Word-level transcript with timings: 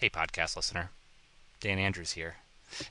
Hey, 0.00 0.08
podcast 0.08 0.54
listener. 0.54 0.90
Dan 1.60 1.80
Andrews 1.80 2.12
here. 2.12 2.36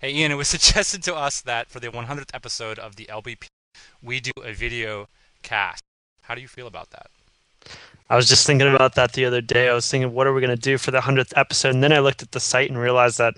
Hey, 0.02 0.14
Ian, 0.14 0.34
it 0.34 0.36
was 0.36 0.48
suggested 0.56 1.04
to 1.04 1.16
us 1.16 1.40
that 1.40 1.70
for 1.70 1.80
the 1.80 1.88
100th 1.88 2.32
episode 2.34 2.78
of 2.78 2.98
the 2.98 3.06
LBP, 3.06 3.46
we 4.04 4.20
do 4.20 4.32
a 4.44 4.52
video 4.52 5.08
cast. 5.42 5.82
How 6.24 6.36
do 6.36 6.42
you 6.42 6.50
feel 6.50 6.68
about 6.68 6.90
that? 6.90 7.08
I 8.10 8.18
was 8.18 8.28
just 8.28 8.46
thinking 8.46 8.68
about 8.68 8.96
that 8.96 9.14
the 9.14 9.24
other 9.24 9.40
day. 9.40 9.70
I 9.70 9.74
was 9.74 9.90
thinking, 9.90 10.14
what 10.14 10.28
are 10.28 10.34
we 10.34 10.42
going 10.42 10.54
to 10.54 10.62
do 10.62 10.78
for 10.78 10.92
the 10.92 11.00
100th 11.00 11.32
episode? 11.38 11.76
And 11.76 11.82
then 11.82 11.94
I 11.94 12.00
looked 12.00 12.24
at 12.24 12.34
the 12.34 12.42
site 12.42 12.70
and 12.70 12.78
realized 12.78 13.20
that 13.20 13.36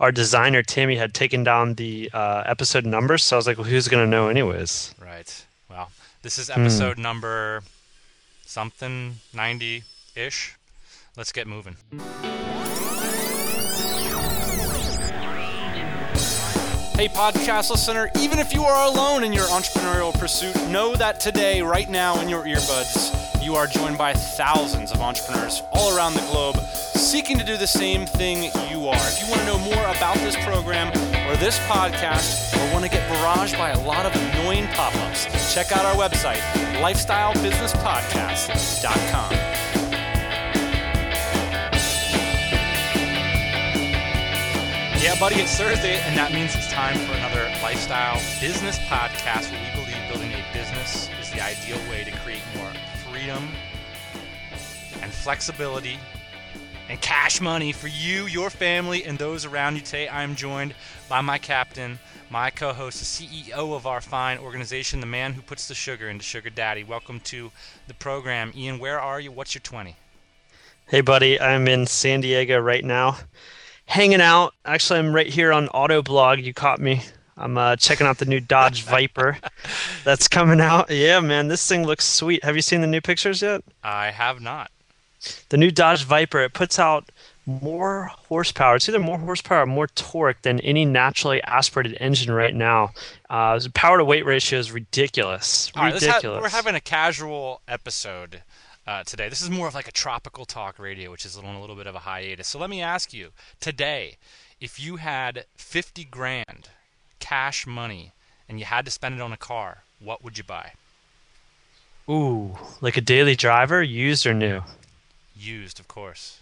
our 0.00 0.10
designer, 0.10 0.62
Tammy, 0.62 0.96
had 0.96 1.12
taken 1.12 1.44
down 1.44 1.74
the 1.74 2.08
uh, 2.14 2.44
episode 2.46 2.86
numbers. 2.86 3.22
So 3.22 3.36
I 3.36 3.38
was 3.38 3.46
like, 3.46 3.58
well, 3.58 3.66
who's 3.66 3.86
going 3.86 4.02
to 4.02 4.10
know, 4.10 4.28
anyways? 4.28 4.94
Right. 4.98 5.44
Well, 5.68 5.90
this 6.22 6.38
is 6.38 6.48
episode 6.48 6.96
hmm. 6.96 7.02
number 7.02 7.62
something 8.46 9.16
90 9.34 9.84
ish. 10.16 10.56
Let's 11.18 11.32
get 11.32 11.46
moving. 11.46 11.76
Hey, 16.96 17.08
podcast 17.08 17.70
listener, 17.70 18.08
even 18.20 18.38
if 18.38 18.54
you 18.54 18.62
are 18.62 18.86
alone 18.86 19.24
in 19.24 19.32
your 19.32 19.46
entrepreneurial 19.46 20.16
pursuit, 20.16 20.54
know 20.68 20.94
that 20.94 21.18
today, 21.18 21.60
right 21.60 21.90
now, 21.90 22.20
in 22.20 22.28
your 22.28 22.44
earbuds, 22.44 23.44
you 23.44 23.56
are 23.56 23.66
joined 23.66 23.98
by 23.98 24.12
thousands 24.12 24.92
of 24.92 25.00
entrepreneurs 25.00 25.64
all 25.72 25.96
around 25.96 26.14
the 26.14 26.20
globe 26.30 26.56
seeking 26.94 27.36
to 27.36 27.44
do 27.44 27.56
the 27.56 27.66
same 27.66 28.06
thing 28.06 28.44
you 28.70 28.86
are. 28.86 28.94
If 28.94 29.20
you 29.20 29.28
want 29.28 29.40
to 29.40 29.46
know 29.46 29.58
more 29.58 29.84
about 29.96 30.18
this 30.18 30.36
program 30.44 30.86
or 31.28 31.36
this 31.36 31.58
podcast, 31.66 32.56
or 32.56 32.60
want 32.72 32.84
to 32.84 32.90
get 32.90 33.02
barraged 33.10 33.58
by 33.58 33.70
a 33.70 33.80
lot 33.80 34.06
of 34.06 34.14
annoying 34.14 34.68
pop 34.68 34.94
ups, 34.94 35.26
check 35.52 35.72
out 35.72 35.84
our 35.84 35.96
website, 35.96 36.38
lifestylebusinesspodcast.com. 36.80 39.63
Yeah, 45.04 45.20
buddy, 45.20 45.34
it's 45.34 45.54
Thursday, 45.54 45.98
and 45.98 46.16
that 46.16 46.32
means 46.32 46.54
it's 46.54 46.72
time 46.72 46.96
for 46.96 47.12
another 47.12 47.44
lifestyle 47.62 48.16
business 48.40 48.78
podcast 48.88 49.52
where 49.52 49.60
we 49.60 49.82
believe 49.82 50.08
building 50.08 50.32
a 50.32 50.42
business 50.54 51.10
is 51.20 51.30
the 51.30 51.42
ideal 51.44 51.76
way 51.90 52.04
to 52.04 52.10
create 52.20 52.40
more 52.56 52.72
freedom 53.06 53.50
and 55.02 55.12
flexibility 55.12 55.98
and 56.88 56.98
cash 57.02 57.42
money 57.42 57.70
for 57.70 57.88
you, 57.88 58.24
your 58.24 58.48
family, 58.48 59.04
and 59.04 59.18
those 59.18 59.44
around 59.44 59.74
you. 59.74 59.82
Today, 59.82 60.08
I 60.08 60.22
am 60.22 60.34
joined 60.36 60.74
by 61.06 61.20
my 61.20 61.36
captain, 61.36 61.98
my 62.30 62.48
co 62.48 62.72
host, 62.72 62.98
the 63.00 63.26
CEO 63.26 63.76
of 63.76 63.86
our 63.86 64.00
fine 64.00 64.38
organization, 64.38 65.00
the 65.00 65.06
man 65.06 65.34
who 65.34 65.42
puts 65.42 65.68
the 65.68 65.74
sugar 65.74 66.08
into 66.08 66.24
Sugar 66.24 66.48
Daddy. 66.48 66.82
Welcome 66.82 67.20
to 67.24 67.52
the 67.88 67.94
program. 67.94 68.54
Ian, 68.56 68.78
where 68.78 68.98
are 68.98 69.20
you? 69.20 69.30
What's 69.32 69.54
your 69.54 69.60
20? 69.60 69.96
Hey, 70.86 71.02
buddy, 71.02 71.38
I'm 71.38 71.68
in 71.68 71.84
San 71.86 72.22
Diego 72.22 72.58
right 72.58 72.82
now 72.82 73.18
hanging 73.86 74.20
out. 74.20 74.54
Actually, 74.64 75.00
I'm 75.00 75.14
right 75.14 75.26
here 75.26 75.52
on 75.52 75.68
Autoblog. 75.68 76.42
You 76.42 76.54
caught 76.54 76.80
me. 76.80 77.02
I'm 77.36 77.58
uh, 77.58 77.76
checking 77.76 78.06
out 78.06 78.18
the 78.18 78.26
new 78.26 78.40
Dodge 78.40 78.82
Viper 78.84 79.38
that's 80.04 80.28
coming 80.28 80.60
out. 80.60 80.90
Yeah, 80.90 81.20
man, 81.20 81.48
this 81.48 81.66
thing 81.66 81.84
looks 81.84 82.04
sweet. 82.04 82.44
Have 82.44 82.56
you 82.56 82.62
seen 82.62 82.80
the 82.80 82.86
new 82.86 83.00
pictures 83.00 83.42
yet? 83.42 83.62
I 83.82 84.10
have 84.10 84.40
not. 84.40 84.70
The 85.48 85.56
new 85.56 85.70
Dodge 85.70 86.04
Viper, 86.04 86.40
it 86.40 86.52
puts 86.52 86.78
out 86.78 87.10
more 87.46 88.10
horsepower. 88.28 88.76
It's 88.76 88.88
either 88.88 88.98
more 88.98 89.18
horsepower 89.18 89.62
or 89.62 89.66
more 89.66 89.86
torque 89.88 90.40
than 90.42 90.60
any 90.60 90.84
naturally 90.84 91.42
aspirated 91.42 91.96
engine 92.00 92.32
right 92.32 92.54
now. 92.54 92.92
Uh, 93.28 93.58
power 93.74 93.98
to 93.98 94.04
weight 94.04 94.24
ratio 94.24 94.58
is 94.58 94.70
ridiculous. 94.72 95.70
Ridiculous. 95.76 96.24
Right, 96.24 96.24
ha- 96.24 96.40
we're 96.40 96.48
having 96.48 96.74
a 96.74 96.80
casual 96.80 97.60
episode 97.68 98.42
uh, 98.86 99.02
today. 99.04 99.28
This 99.28 99.42
is 99.42 99.50
more 99.50 99.68
of 99.68 99.74
like 99.74 99.88
a 99.88 99.92
tropical 99.92 100.44
talk 100.44 100.78
radio, 100.78 101.10
which 101.10 101.24
is 101.24 101.36
on 101.36 101.44
a 101.44 101.60
little 101.60 101.76
bit 101.76 101.86
of 101.86 101.94
a 101.94 102.00
hiatus. 102.00 102.48
So 102.48 102.58
let 102.58 102.70
me 102.70 102.82
ask 102.82 103.12
you 103.12 103.30
today, 103.60 104.16
if 104.60 104.80
you 104.80 104.96
had 104.96 105.46
50 105.56 106.04
grand 106.04 106.68
cash 107.18 107.66
money 107.66 108.12
and 108.48 108.58
you 108.58 108.64
had 108.64 108.84
to 108.84 108.90
spend 108.90 109.16
it 109.16 109.20
on 109.20 109.32
a 109.32 109.36
car, 109.36 109.84
what 110.00 110.22
would 110.22 110.38
you 110.38 110.44
buy? 110.44 110.72
Ooh, 112.08 112.58
like 112.80 112.96
a 112.96 113.00
daily 113.00 113.34
driver, 113.34 113.82
used 113.82 114.26
or 114.26 114.34
new? 114.34 114.62
Used, 115.36 115.80
of 115.80 115.88
course. 115.88 116.40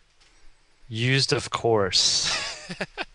Used, 0.88 1.32
of 1.32 1.50
course. 1.50 2.36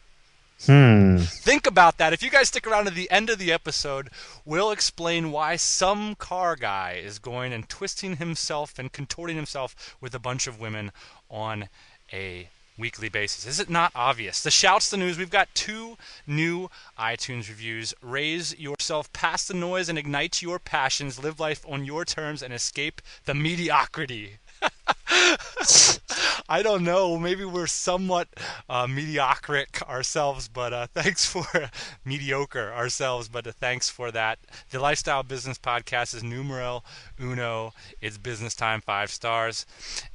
Hmm. 0.66 1.18
Think 1.18 1.68
about 1.68 1.97
that. 1.97 2.13
If 2.13 2.23
you 2.23 2.29
guys 2.29 2.47
stick 2.47 2.66
around 2.66 2.85
to 2.85 2.91
the 2.91 3.09
end 3.12 3.29
of 3.29 3.38
the 3.38 3.51
episode, 3.51 4.09
we'll 4.44 4.72
explain 4.72 5.31
why 5.31 5.56
some 5.56 6.16
car 6.16 6.56
guy 6.56 7.00
is 7.03 7.19
going 7.19 7.53
and 7.53 7.69
twisting 7.69 8.18
himself 8.18 8.79
and 8.79 8.91
contorting 8.91 9.35
himself 9.35 9.95
with 10.01 10.16
a 10.16 10.19
bunch 10.19 10.47
of 10.47 10.59
women 10.59 10.91
on 11.29 11.69
a 12.12 12.50
weekly 12.78 13.09
basis. 13.09 13.45
Is 13.45 13.59
it 13.59 13.69
not 13.69 13.91
obvious? 13.95 14.41
The 14.41 14.51
shouts 14.51 14.90
the 14.90 14.97
news. 14.97 15.18
We've 15.18 15.29
got 15.29 15.53
two 15.53 15.97
new 16.25 16.69
iTunes 16.97 17.50
reviews. 17.50 17.94
Raise 18.01 18.57
yourself 18.57 19.12
past 19.13 19.47
the 19.47 19.53
noise 19.53 19.89
and 19.89 19.97
ignite 19.97 20.41
your 20.41 20.59
passions. 20.59 21.22
Live 21.22 21.39
life 21.39 21.66
on 21.68 21.85
your 21.85 22.06
terms 22.06 22.41
and 22.41 22.53
escape 22.53 23.01
the 23.25 23.34
mediocrity. 23.34 24.38
I 26.50 26.63
don't 26.63 26.84
know. 26.84 27.18
Maybe 27.18 27.44
we're 27.44 27.68
somewhat 27.68 28.29
uh, 28.69 28.88
mediocre 28.88 29.66
ourselves, 29.88 30.47
but 30.47 30.73
uh, 30.73 30.88
thanks 30.94 31.25
for 31.25 31.45
mediocre 32.06 32.72
ourselves. 32.73 33.28
But 33.28 33.47
uh, 33.47 33.51
thanks 33.51 33.90
for 33.90 34.12
that. 34.12 34.40
The 34.69 34.79
Lifestyle 34.79 35.23
Business 35.23 35.57
Podcast 35.57 36.16
is 36.16 36.23
numero 36.23 36.84
uno. 37.19 37.73
It's 38.01 38.18
business 38.18 38.56
time, 38.56 38.81
five 38.81 39.12
stars, 39.12 39.66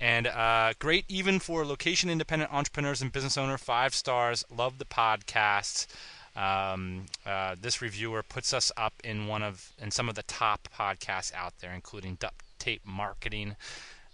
and 0.00 0.26
uh, 0.26 0.72
great 0.78 1.04
even 1.08 1.38
for 1.38 1.66
location 1.66 2.08
independent 2.08 2.52
entrepreneurs 2.52 3.02
and 3.02 3.12
business 3.12 3.36
owner. 3.36 3.58
Five 3.58 3.94
stars. 3.94 4.44
Love 4.54 4.78
the 4.78 4.86
podcast. 4.86 5.86
Um, 6.34 7.04
uh, 7.26 7.56
this 7.60 7.82
reviewer 7.82 8.22
puts 8.22 8.54
us 8.54 8.72
up 8.76 8.94
in 9.04 9.26
one 9.26 9.42
of 9.42 9.72
in 9.78 9.90
some 9.90 10.08
of 10.08 10.14
the 10.14 10.22
top 10.22 10.68
podcasts 10.74 11.34
out 11.34 11.58
there, 11.60 11.72
including 11.74 12.14
Duct 12.14 12.42
Tape 12.58 12.82
Marketing 12.86 13.56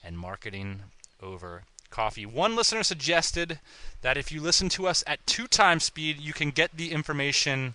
and 0.05 0.19
Marketing 0.19 0.83
over 1.23 1.65
coffee. 1.91 2.27
One 2.27 2.57
listener 2.57 2.83
suggested 2.83 3.61
that 4.03 4.17
if 4.17 4.31
you 4.31 4.41
listen 4.41 4.69
to 4.71 4.87
us 4.87 5.03
at 5.07 5.27
two 5.27 5.47
times 5.47 5.85
speed, 5.85 6.21
you 6.21 6.33
can 6.33 6.51
get 6.51 6.77
the 6.77 6.93
information 6.93 7.75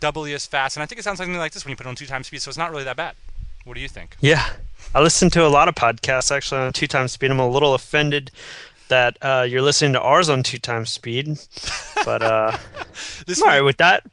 doubly 0.00 0.32
as 0.34 0.46
fast. 0.46 0.76
And 0.76 0.82
I 0.82 0.86
think 0.86 0.98
it 0.98 1.02
sounds 1.02 1.18
something 1.18 1.36
like 1.36 1.52
this 1.52 1.64
when 1.64 1.70
you 1.70 1.76
put 1.76 1.86
it 1.86 1.88
on 1.88 1.96
two 1.96 2.06
times 2.06 2.26
speed, 2.26 2.42
so 2.42 2.48
it's 2.48 2.58
not 2.58 2.70
really 2.70 2.84
that 2.84 2.96
bad. 2.96 3.16
What 3.64 3.74
do 3.74 3.80
you 3.80 3.88
think? 3.88 4.16
Yeah. 4.20 4.46
I 4.94 5.00
listen 5.00 5.30
to 5.30 5.46
a 5.46 5.48
lot 5.48 5.68
of 5.68 5.74
podcasts 5.74 6.30
actually 6.30 6.60
on 6.60 6.72
two 6.72 6.86
times 6.86 7.12
speed. 7.12 7.30
I'm 7.30 7.40
a 7.40 7.48
little 7.48 7.74
offended 7.74 8.30
that 8.88 9.16
uh, 9.22 9.46
you're 9.48 9.62
listening 9.62 9.94
to 9.94 10.00
ours 10.00 10.28
on 10.28 10.42
two 10.42 10.58
times 10.58 10.90
speed, 10.90 11.38
but 12.04 12.22
uh, 12.22 12.56
this 13.26 13.40
I'm 13.40 13.48
all 13.48 13.54
right 13.54 13.60
with 13.62 13.78
that. 13.78 14.04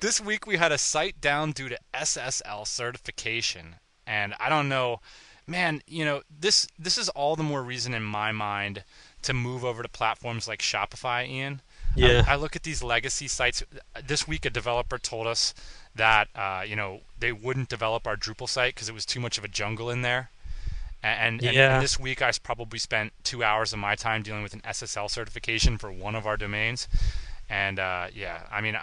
This 0.00 0.20
week 0.20 0.46
we 0.46 0.56
had 0.56 0.72
a 0.72 0.78
site 0.78 1.20
down 1.20 1.52
due 1.52 1.68
to 1.68 1.78
SSL 1.94 2.66
certification, 2.66 3.76
and 4.06 4.34
I 4.40 4.48
don't 4.48 4.68
know 4.68 5.00
man, 5.46 5.82
you 5.86 6.04
know, 6.04 6.22
this 6.28 6.66
this 6.78 6.98
is 6.98 7.08
all 7.10 7.36
the 7.36 7.42
more 7.42 7.62
reason 7.62 7.94
in 7.94 8.02
my 8.02 8.32
mind 8.32 8.84
to 9.22 9.32
move 9.32 9.64
over 9.64 9.82
to 9.82 9.88
platforms 9.88 10.46
like 10.46 10.60
Shopify, 10.60 11.28
Ian. 11.28 11.60
Yeah. 11.94 12.24
I, 12.26 12.32
I 12.32 12.36
look 12.36 12.54
at 12.56 12.62
these 12.62 12.82
legacy 12.82 13.28
sites. 13.28 13.62
This 14.04 14.28
week, 14.28 14.44
a 14.44 14.50
developer 14.50 14.98
told 14.98 15.26
us 15.26 15.54
that 15.94 16.28
uh, 16.34 16.64
you 16.66 16.76
know 16.76 17.00
they 17.18 17.32
wouldn't 17.32 17.68
develop 17.68 18.06
our 18.06 18.16
Drupal 18.16 18.48
site 18.48 18.74
because 18.74 18.88
it 18.88 18.94
was 18.94 19.06
too 19.06 19.20
much 19.20 19.38
of 19.38 19.44
a 19.44 19.48
jungle 19.48 19.90
in 19.90 20.02
there. 20.02 20.30
And, 21.02 21.40
and, 21.42 21.54
yeah. 21.54 21.74
and, 21.74 21.84
this 21.84 22.00
week, 22.00 22.20
I 22.20 22.32
probably 22.42 22.80
spent 22.80 23.12
two 23.22 23.44
hours 23.44 23.72
of 23.72 23.78
my 23.78 23.94
time 23.94 24.22
dealing 24.22 24.42
with 24.42 24.54
an 24.54 24.62
SSL 24.62 25.08
certification 25.08 25.78
for 25.78 25.92
one 25.92 26.16
of 26.16 26.26
our 26.26 26.36
domains. 26.36 26.88
And 27.48 27.78
uh, 27.78 28.08
yeah, 28.12 28.42
I 28.50 28.60
mean, 28.60 28.74
uh, 28.74 28.80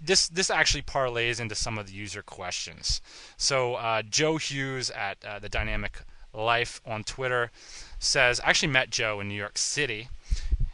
this 0.00 0.28
this 0.28 0.50
actually 0.50 0.82
parlays 0.82 1.40
into 1.40 1.54
some 1.54 1.78
of 1.78 1.86
the 1.86 1.94
user 1.94 2.22
questions. 2.22 3.00
So 3.36 3.74
uh, 3.74 4.02
Joe 4.02 4.36
Hughes 4.36 4.90
at 4.90 5.24
uh, 5.24 5.38
the 5.38 5.48
Dynamic 5.48 6.02
Life 6.34 6.80
on 6.86 7.04
Twitter 7.04 7.50
says, 7.98 8.40
I 8.40 8.50
actually 8.50 8.72
met 8.72 8.90
Joe 8.90 9.20
in 9.20 9.28
New 9.28 9.34
York 9.34 9.58
City. 9.58 10.08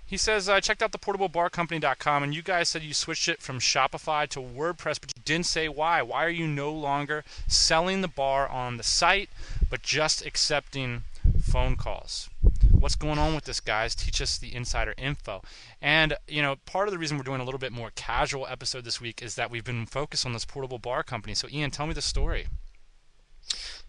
He 0.07 0.17
says, 0.17 0.49
I 0.49 0.61
checked 0.61 0.83
out 0.83 0.93
the 0.93 0.99
portablebarcompany.com 0.99 2.23
and 2.23 2.35
you 2.35 2.41
guys 2.41 2.71
said 2.71 2.83
you 2.83 2.95
switched 2.95 3.29
it 3.29 3.43
from 3.43 3.61
Shopify 3.61 4.27
to 4.29 4.41
WordPress, 4.41 4.99
but 4.99 5.13
you 5.15 5.23
didn't 5.23 5.47
say 5.47 5.69
why. 5.69 6.01
Why 6.01 6.25
are 6.25 6.31
you 6.31 6.47
no 6.47 6.73
longer 6.73 7.25
selling 7.47 8.01
the 8.01 8.09
bar 8.09 8.49
on 8.49 8.79
the 8.79 8.83
site, 8.83 9.29
but 9.69 9.83
just 9.83 10.25
accepting 10.25 11.03
phone 11.43 11.77
calls? 11.77 12.31
What's 12.79 12.95
going 12.95 13.19
on 13.19 13.35
with 13.35 13.45
this, 13.45 13.61
guys? 13.61 13.95
Teach 13.95 14.23
us 14.23 14.39
the 14.39 14.55
insider 14.55 14.95
info. 14.97 15.43
And, 15.83 16.17
you 16.29 16.43
know, 16.43 16.57
part 16.65 16.87
of 16.89 16.93
the 16.93 16.99
reason 16.99 17.17
we're 17.17 17.25
doing 17.25 17.41
a 17.41 17.45
little 17.45 17.59
bit 17.59 17.73
more 17.73 17.91
casual 17.97 18.47
episode 18.47 18.85
this 18.85 19.01
week 19.01 19.21
is 19.21 19.35
that 19.35 19.51
we've 19.51 19.65
been 19.65 19.87
focused 19.87 20.25
on 20.25 20.33
this 20.33 20.45
portable 20.45 20.79
bar 20.79 21.03
company. 21.03 21.35
So, 21.35 21.49
Ian, 21.51 21.71
tell 21.71 21.87
me 21.87 21.95
the 21.95 22.03
story. 22.03 22.47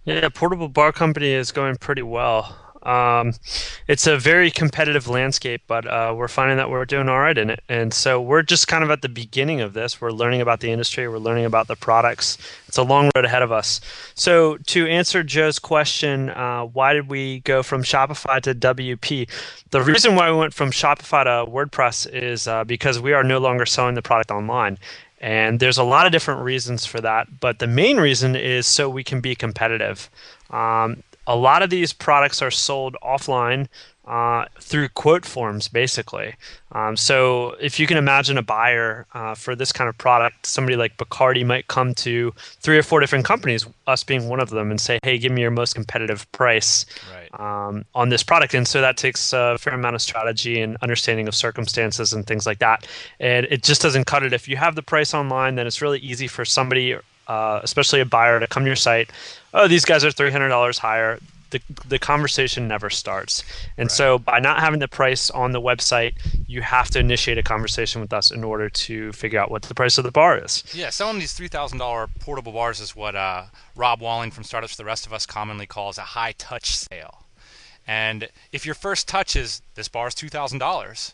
Yeah, 0.06 0.30
Portable 0.30 0.70
Bar 0.70 0.92
Company 0.92 1.32
is 1.32 1.52
going 1.52 1.76
pretty 1.76 2.02
well. 2.02 2.69
Um, 2.84 3.34
it's 3.88 4.08
a 4.08 4.18
very 4.18 4.52
competitive 4.52 5.08
landscape, 5.08 5.62
but 5.68 5.86
uh, 5.86 6.14
we're 6.16 6.28
finding 6.28 6.58
that 6.58 6.70
we're 6.70 6.86
doing 6.86 7.10
all 7.10 7.20
right 7.20 7.38
in 7.38 7.50
it. 7.50 7.64
And 7.68 7.94
so 7.94 8.22
we're 8.22 8.42
just 8.42 8.68
kind 8.68 8.84
of 8.84 8.92
at 8.92 9.02
the 9.02 9.10
beginning 9.10 9.62
of 9.62 9.74
this. 9.74 10.00
We're 10.00 10.12
learning 10.12 10.42
about 10.42 10.60
the 10.62 10.72
industry, 10.72 11.08
we're 11.08 11.18
learning 11.18 11.46
about 11.46 11.68
the 11.68 11.76
products. 11.76 12.38
It's 12.68 12.78
a 12.78 12.84
long 12.84 13.10
road 13.16 13.26
ahead 13.26 13.42
of 13.42 13.52
us. 13.52 13.82
So, 14.14 14.58
to 14.58 14.88
answer 14.88 15.24
Joe's 15.24 15.60
question, 15.60 16.30
uh, 16.30 16.66
why 16.66 16.94
did 16.94 17.10
we 17.10 17.40
go 17.42 17.64
from 17.64 17.84
Shopify 17.84 18.42
to 18.42 18.54
WP? 18.54 19.28
The 19.72 19.82
reason 19.82 20.16
why 20.16 20.32
we 20.32 20.38
went 20.38 20.54
from 20.54 20.72
Shopify 20.72 21.24
to 21.24 21.52
WordPress 21.52 22.08
is 22.14 22.48
uh, 22.48 22.64
because 22.64 23.00
we 23.00 23.14
are 23.14 23.24
no 23.24 23.40
longer 23.40 23.66
selling 23.66 23.96
the 23.96 24.02
product 24.02 24.32
online. 24.32 24.78
And 25.22 25.60
there's 25.60 25.78
a 25.78 25.84
lot 25.84 26.06
of 26.06 26.12
different 26.12 26.42
reasons 26.42 26.86
for 26.86 27.02
that, 27.02 27.40
but 27.40 27.60
the 27.60 27.68
main 27.68 27.98
reason 27.98 28.36
is 28.36 28.68
so 28.68 28.90
we 28.90 29.04
can 29.04 29.20
be 29.20 29.36
competitive. 29.36 30.10
Um, 30.50 31.04
a 31.30 31.36
lot 31.36 31.62
of 31.62 31.70
these 31.70 31.94
products 31.94 32.42
are 32.42 32.50
sold 32.50 32.98
offline 33.04 33.68
uh, 34.08 34.46
through 34.60 34.90
quote 34.90 35.24
forms, 35.24 35.68
basically. 35.68 36.34
Um, 36.72 36.98
so 36.98 37.52
if 37.62 37.80
you 37.80 37.86
can 37.86 37.98
imagine 37.98 38.40
a 38.40 38.42
buyer 38.42 39.06
uh, 39.14 39.36
for 39.36 39.56
this 39.56 39.72
kind 39.72 39.88
of 39.88 39.96
product, 40.00 40.48
somebody 40.48 40.76
like 40.76 40.98
Bacardi 40.98 41.46
might 41.46 41.68
come 41.68 41.94
to 41.96 42.34
three 42.40 42.80
or 42.80 42.82
four 42.82 43.00
different 43.00 43.26
companies, 43.26 43.68
us 43.86 44.04
being 44.04 44.28
one 44.28 44.40
of 44.40 44.50
them, 44.50 44.72
and 44.72 44.82
say, 44.82 44.98
"Hey, 45.04 45.20
give 45.20 45.32
me 45.32 45.42
your 45.42 45.52
most 45.52 45.76
competitive 45.76 46.30
price 46.32 46.88
right. 47.14 47.40
um, 47.40 47.86
on 47.94 48.10
this 48.10 48.24
product." 48.24 48.56
And 48.56 48.68
so 48.68 48.82
that 48.82 48.98
takes 48.98 49.32
a 49.32 49.60
fair 49.60 49.76
amount 49.76 49.94
of 49.96 50.02
strategy 50.02 50.60
and 50.60 50.78
understanding 50.82 51.28
of 51.28 51.36
circumstances 51.36 52.12
and 52.12 52.26
things 52.26 52.48
like 52.48 52.58
that. 52.58 52.88
And 53.20 53.46
it 53.52 53.62
just 53.62 53.84
doesn't 53.84 54.06
cut 54.06 54.24
it. 54.24 54.34
If 54.34 54.48
you 54.48 54.58
have 54.58 54.74
the 54.74 54.82
price 54.82 55.14
online, 55.14 55.54
then 55.54 55.68
it's 55.68 55.84
really 55.84 56.00
easy 56.00 56.28
for 56.28 56.46
somebody 56.46 56.98
uh, 57.30 57.62
especially 57.64 58.02
a 58.02 58.06
buyer, 58.06 58.40
to 58.40 58.48
come 58.48 58.64
to 58.64 58.70
your 58.70 58.76
site. 58.76 59.12
Oh, 59.54 59.68
these 59.68 59.86
guys 59.86 60.04
are 60.04 60.12
three 60.12 60.32
hundred 60.32 60.50
dollars 60.50 60.80
higher. 60.80 61.20
The, 61.52 61.62
the 61.88 61.98
conversation 61.98 62.68
never 62.68 62.92
starts. 62.92 63.44
And 63.76 63.86
right. 63.86 63.92
so, 63.92 64.20
by 64.20 64.40
not 64.40 64.60
having 64.60 64.80
the 64.80 64.88
price 64.88 65.32
on 65.32 65.52
the 65.52 65.62
website, 65.62 66.14
you 66.48 66.62
have 66.62 66.92
to 66.92 67.00
initiate 67.00 67.40
a 67.40 67.44
conversation 67.44 68.02
with 68.02 68.14
us 68.14 68.30
in 68.30 68.44
order 68.44 68.70
to 68.70 69.12
figure 69.14 69.40
out 69.40 69.50
what 69.50 69.64
the 69.64 69.74
price 69.74 69.98
of 69.98 70.04
the 70.04 70.12
bar 70.12 70.38
is. 70.38 70.64
Yeah, 70.76 70.92
selling 70.92 71.18
these 71.18 71.34
$3,000 71.34 72.10
portable 72.20 72.52
bars 72.52 72.80
is 72.80 72.96
what 72.96 73.16
uh, 73.16 73.46
Rob 73.76 74.00
Walling 74.00 74.30
from 74.30 74.44
Startups 74.44 74.74
for 74.74 74.78
the 74.78 74.86
Rest 74.86 75.08
of 75.08 75.14
Us 75.14 75.26
commonly 75.26 75.66
calls 75.66 75.98
a 75.98 76.02
high 76.02 76.34
touch 76.38 76.76
sale. 76.76 77.26
And 77.88 78.30
if 78.52 78.68
your 78.68 78.76
first 78.76 79.08
touch 79.08 79.36
is 79.36 79.64
this 79.74 79.88
bar 79.88 80.10
is 80.10 80.14
$2,000, 80.14 81.14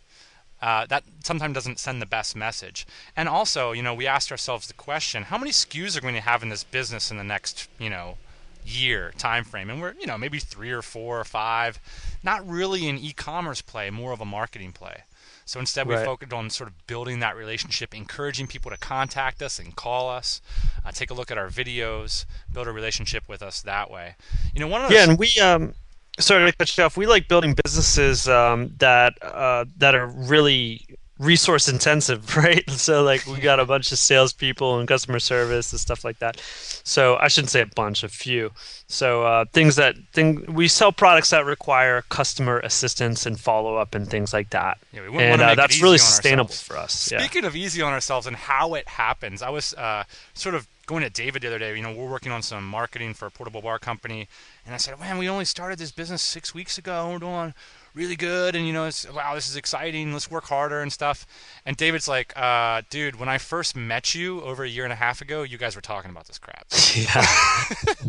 uh, 0.65 0.83
that 0.87 1.03
sometimes 1.23 1.53
doesn't 1.53 1.77
send 1.77 2.01
the 2.01 2.07
best 2.07 2.35
message. 2.35 2.87
And 3.15 3.29
also, 3.29 3.71
you 3.71 3.83
know, 3.83 3.93
we 3.93 4.07
asked 4.07 4.31
ourselves 4.31 4.65
the 4.65 4.73
question: 4.73 5.21
How 5.21 5.37
many 5.37 5.51
SKUs 5.51 5.95
are 5.95 6.01
going 6.01 6.15
to 6.15 6.21
have 6.21 6.41
in 6.41 6.49
this 6.49 6.63
business 6.63 7.11
in 7.11 7.17
the 7.17 7.23
next, 7.23 7.69
you 7.77 7.87
know, 7.87 8.17
year 8.65 9.13
time 9.15 9.43
frame? 9.43 9.69
And 9.69 9.79
we're, 9.79 9.93
you 9.99 10.07
know, 10.07 10.17
maybe 10.17 10.39
three 10.39 10.71
or 10.71 10.81
four 10.81 11.19
or 11.19 11.23
five. 11.23 11.79
Not 12.23 12.47
really 12.49 12.89
an 12.89 12.97
e-commerce 12.97 13.61
play, 13.61 13.91
more 13.91 14.11
of 14.11 14.21
a 14.21 14.25
marketing 14.25 14.71
play. 14.71 15.03
So 15.45 15.59
instead, 15.59 15.87
we 15.87 15.93
right. 15.93 16.03
focused 16.03 16.33
on 16.33 16.49
sort 16.49 16.67
of 16.67 16.87
building 16.87 17.19
that 17.19 17.35
relationship, 17.35 17.93
encouraging 17.93 18.47
people 18.47 18.71
to 18.71 18.77
contact 18.77 19.43
us 19.43 19.59
and 19.59 19.75
call 19.75 20.09
us, 20.09 20.41
uh, 20.83 20.91
take 20.91 21.11
a 21.11 21.13
look 21.13 21.29
at 21.29 21.37
our 21.37 21.49
videos, 21.49 22.25
build 22.51 22.65
a 22.67 22.71
relationship 22.71 23.29
with 23.29 23.43
us 23.43 23.61
that 23.61 23.91
way. 23.91 24.15
You 24.55 24.61
know, 24.61 24.67
one 24.67 24.81
of 24.81 24.89
yeah, 24.89 25.03
and 25.07 25.19
we 25.19 25.37
um 25.39 25.75
sorry 26.19 26.51
to 26.51 26.57
cut 26.57 26.77
you 26.77 26.83
off. 26.83 26.97
We 26.97 27.07
like 27.07 27.27
building 27.27 27.55
businesses 27.63 28.27
um, 28.27 28.73
that 28.79 29.13
uh, 29.21 29.65
that 29.77 29.95
are 29.95 30.07
really 30.07 30.81
resource 31.19 31.69
intensive, 31.69 32.35
right? 32.37 32.69
So 32.69 33.03
like 33.03 33.25
we 33.25 33.39
got 33.39 33.59
a 33.59 33.65
bunch 33.65 33.91
of 33.91 33.97
salespeople 33.97 34.79
and 34.79 34.87
customer 34.87 35.19
service 35.19 35.71
and 35.71 35.79
stuff 35.79 36.03
like 36.03 36.19
that. 36.19 36.39
So 36.83 37.15
I 37.17 37.27
shouldn't 37.27 37.51
say 37.51 37.61
a 37.61 37.65
bunch, 37.65 38.03
a 38.03 38.09
few. 38.09 38.51
So 38.87 39.23
uh, 39.23 39.45
things 39.53 39.75
that 39.77 39.95
thing 40.13 40.45
we 40.53 40.67
sell 40.67 40.91
products 40.91 41.29
that 41.31 41.45
require 41.45 42.03
customer 42.09 42.59
assistance 42.59 43.25
and 43.25 43.39
follow 43.39 43.77
up 43.77 43.95
and 43.95 44.07
things 44.07 44.33
like 44.33 44.49
that. 44.51 44.77
Yeah, 44.91 45.09
we 45.09 45.17
and 45.17 45.41
uh, 45.41 45.55
that's 45.55 45.81
really 45.81 45.97
sustainable 45.97 46.53
for 46.53 46.77
us. 46.77 46.93
Speaking 46.93 47.43
yeah. 47.43 47.47
of 47.47 47.55
easy 47.55 47.81
on 47.81 47.93
ourselves 47.93 48.27
and 48.27 48.35
how 48.35 48.73
it 48.73 48.87
happens, 48.87 49.41
I 49.41 49.49
was 49.49 49.73
uh, 49.75 50.03
sort 50.33 50.55
of 50.55 50.67
going 50.85 51.03
to 51.03 51.09
David 51.09 51.41
the 51.41 51.47
other 51.47 51.59
day. 51.59 51.75
You 51.75 51.83
know, 51.83 51.93
we're 51.93 52.09
working 52.09 52.31
on 52.31 52.41
some 52.41 52.67
marketing 52.67 53.13
for 53.13 53.25
a 53.25 53.31
portable 53.31 53.61
bar 53.61 53.79
company, 53.79 54.27
and 54.65 54.73
I 54.73 54.77
said, 54.77 54.99
"Man, 54.99 55.17
we 55.17 55.29
only 55.29 55.45
started 55.45 55.79
this 55.79 55.91
business 55.91 56.21
six 56.21 56.53
weeks 56.53 56.77
ago. 56.77 57.09
We're 57.11 57.19
doing 57.19 57.53
really 57.95 58.15
good 58.17 58.55
and 58.55 58.67
you 58.67 58.73
know 58.73 58.85
it's 58.85 59.09
wow 59.11 59.33
this 59.33 59.49
is 59.49 59.55
exciting 59.55 60.11
let's 60.11 60.29
work 60.29 60.43
harder 60.45 60.81
and 60.81 60.91
stuff. 60.91 61.25
And 61.65 61.77
david's 61.77 62.07
like 62.07 62.33
uh, 62.37 62.81
dude 62.89 63.15
when 63.15 63.29
i 63.29 63.37
first 63.37 63.75
met 63.75 64.13
you 64.13 64.41
over 64.41 64.63
a 64.63 64.69
year 64.69 64.83
and 64.83 64.93
a 64.93 64.97
half 64.97 65.21
ago 65.21 65.43
you 65.43 65.57
guys 65.57 65.75
were 65.75 65.81
talking 65.81 66.11
about 66.11 66.27
this 66.27 66.37
crap. 66.37 66.67
Yeah. 66.95 67.25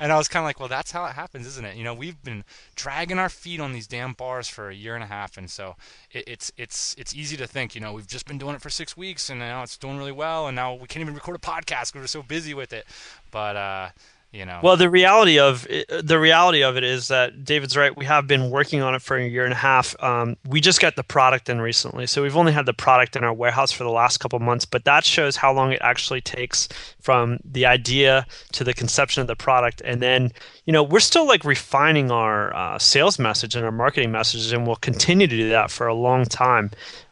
And 0.00 0.12
i 0.12 0.16
was 0.18 0.28
kind 0.28 0.42
of 0.42 0.46
like 0.46 0.58
well 0.58 0.68
that's 0.68 0.90
how 0.90 1.04
it 1.06 1.12
happens 1.12 1.46
isn't 1.46 1.64
it? 1.64 1.76
You 1.76 1.84
know 1.84 1.94
we've 1.94 2.22
been 2.22 2.44
dragging 2.74 3.18
our 3.18 3.28
feet 3.28 3.60
on 3.60 3.72
these 3.72 3.86
damn 3.86 4.14
bars 4.14 4.48
for 4.48 4.68
a 4.70 4.74
year 4.74 4.94
and 4.94 5.04
a 5.04 5.06
half 5.06 5.36
and 5.36 5.50
so 5.50 5.76
it, 6.10 6.24
it's 6.26 6.50
it's 6.56 6.94
it's 6.98 7.14
easy 7.14 7.36
to 7.36 7.46
think 7.46 7.74
you 7.74 7.80
know 7.80 7.92
we've 7.92 8.06
just 8.06 8.26
been 8.26 8.38
doing 8.38 8.54
it 8.54 8.62
for 8.62 8.70
six 8.70 8.96
weeks 8.96 9.30
and 9.30 9.38
now 9.38 9.62
it's 9.62 9.76
doing 9.76 9.98
really 9.98 10.12
well 10.12 10.46
and 10.48 10.56
now 10.56 10.74
we 10.74 10.86
can't 10.86 11.02
even 11.02 11.14
record 11.14 11.36
a 11.36 11.38
podcast 11.38 11.92
because 11.92 12.00
we're 12.02 12.06
so 12.06 12.22
busy 12.22 12.54
with 12.54 12.72
it. 12.72 12.86
But 13.30 13.56
uh 13.56 13.88
you 14.36 14.44
know. 14.44 14.60
Well 14.62 14.76
the 14.76 14.90
reality 14.90 15.38
of 15.38 15.66
it, 15.68 16.06
the 16.06 16.18
reality 16.18 16.62
of 16.62 16.76
it 16.76 16.84
is 16.84 17.08
that 17.08 17.44
david's 17.44 17.76
right. 17.76 17.96
We 17.96 18.04
have 18.04 18.26
been 18.26 18.50
working 18.50 18.82
on 18.82 18.94
it 18.94 19.02
for 19.02 19.16
a 19.16 19.26
year 19.26 19.44
and 19.44 19.52
a 19.52 19.56
half. 19.56 20.00
Um, 20.02 20.36
we 20.46 20.60
just 20.60 20.80
got 20.80 20.96
the 20.96 21.02
product 21.02 21.48
in 21.48 21.60
recently. 21.60 22.06
So 22.06 22.22
we've 22.22 22.36
only 22.36 22.52
had 22.52 22.66
the 22.66 22.74
product 22.74 23.16
in 23.16 23.24
our 23.24 23.32
warehouse 23.32 23.72
for 23.72 23.84
the 23.84 23.90
last 23.90 24.18
couple 24.18 24.38
months 24.38 24.64
but 24.64 24.84
that 24.84 25.04
shows 25.04 25.36
how 25.36 25.52
long 25.52 25.72
it 25.72 25.80
actually 25.82 26.20
takes 26.20 26.68
from 27.00 27.38
the 27.44 27.66
idea 27.66 28.26
to 28.52 28.64
the 28.64 28.74
conception 28.74 29.20
of 29.20 29.26
the 29.26 29.36
product. 29.36 29.80
And 29.84 30.02
then 30.02 30.32
you 30.66 30.72
know 30.72 30.82
we're 30.82 31.00
still 31.00 31.26
like 31.26 31.44
refining 31.44 32.10
our 32.10 32.54
uh, 32.54 32.78
sales 32.78 33.18
message 33.18 33.56
and 33.56 33.64
our 33.64 33.72
marketing 33.72 34.12
messages 34.12 34.52
and 34.52 34.66
we'll 34.66 34.76
continue 34.76 35.26
to 35.26 35.36
do 35.36 35.48
that 35.48 35.70
for 35.70 35.86
a 35.86 35.94
long 35.94 36.24
time. 36.24 36.70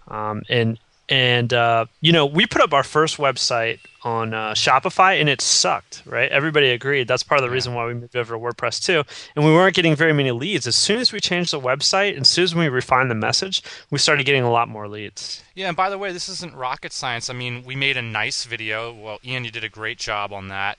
Um, 0.08 0.42
and 0.50 0.78
and 1.08 1.52
uh, 1.52 1.86
you 2.00 2.12
know 2.12 2.24
we 2.26 2.46
put 2.46 2.62
up 2.62 2.72
our 2.72 2.82
first 2.82 3.18
website 3.18 3.78
on 4.02 4.34
uh, 4.34 4.52
shopify 4.52 5.18
and 5.18 5.28
it 5.28 5.40
sucked 5.40 6.02
right? 6.06 6.30
Everybody 6.30 6.70
agreed. 6.70 7.08
That's 7.08 7.22
part 7.22 7.38
of 7.38 7.42
the 7.42 7.48
yeah. 7.48 7.54
reason 7.54 7.74
why 7.74 7.86
we 7.86 7.94
moved 7.94 8.16
over 8.16 8.34
to 8.34 8.40
wordpress 8.40 8.82
too. 8.82 9.02
And 9.34 9.44
we 9.44 9.52
weren't 9.52 9.74
getting 9.74 9.96
very 9.96 10.12
many 10.12 10.30
leads. 10.30 10.66
As 10.66 10.76
soon 10.76 11.00
as 11.00 11.12
we 11.12 11.20
changed 11.20 11.52
the 11.52 11.60
website 11.60 12.18
as 12.18 12.28
soon 12.28 12.44
as 12.44 12.54
we 12.54 12.68
refined 12.68 13.10
the 13.10 13.14
message 13.14 13.62
we 13.90 13.98
started 13.98 14.26
getting 14.26 14.42
a 14.42 14.50
lot 14.50 14.68
more 14.68 14.88
leads. 14.88 15.42
Yeah 15.54 15.68
and 15.68 15.76
by 15.76 15.90
the 15.90 15.98
way 15.98 16.12
this 16.12 16.28
isn't 16.28 16.54
rocket 16.54 16.92
science. 16.92 17.28
I 17.28 17.34
mean 17.34 17.64
we 17.64 17.76
made 17.76 17.96
a 17.96 18.02
nice 18.02 18.44
video. 18.44 18.92
Well 18.92 19.18
ian 19.24 19.44
you 19.44 19.50
did 19.50 19.64
a 19.64 19.68
great 19.68 19.98
job 19.98 20.32
on 20.32 20.48
that. 20.48 20.78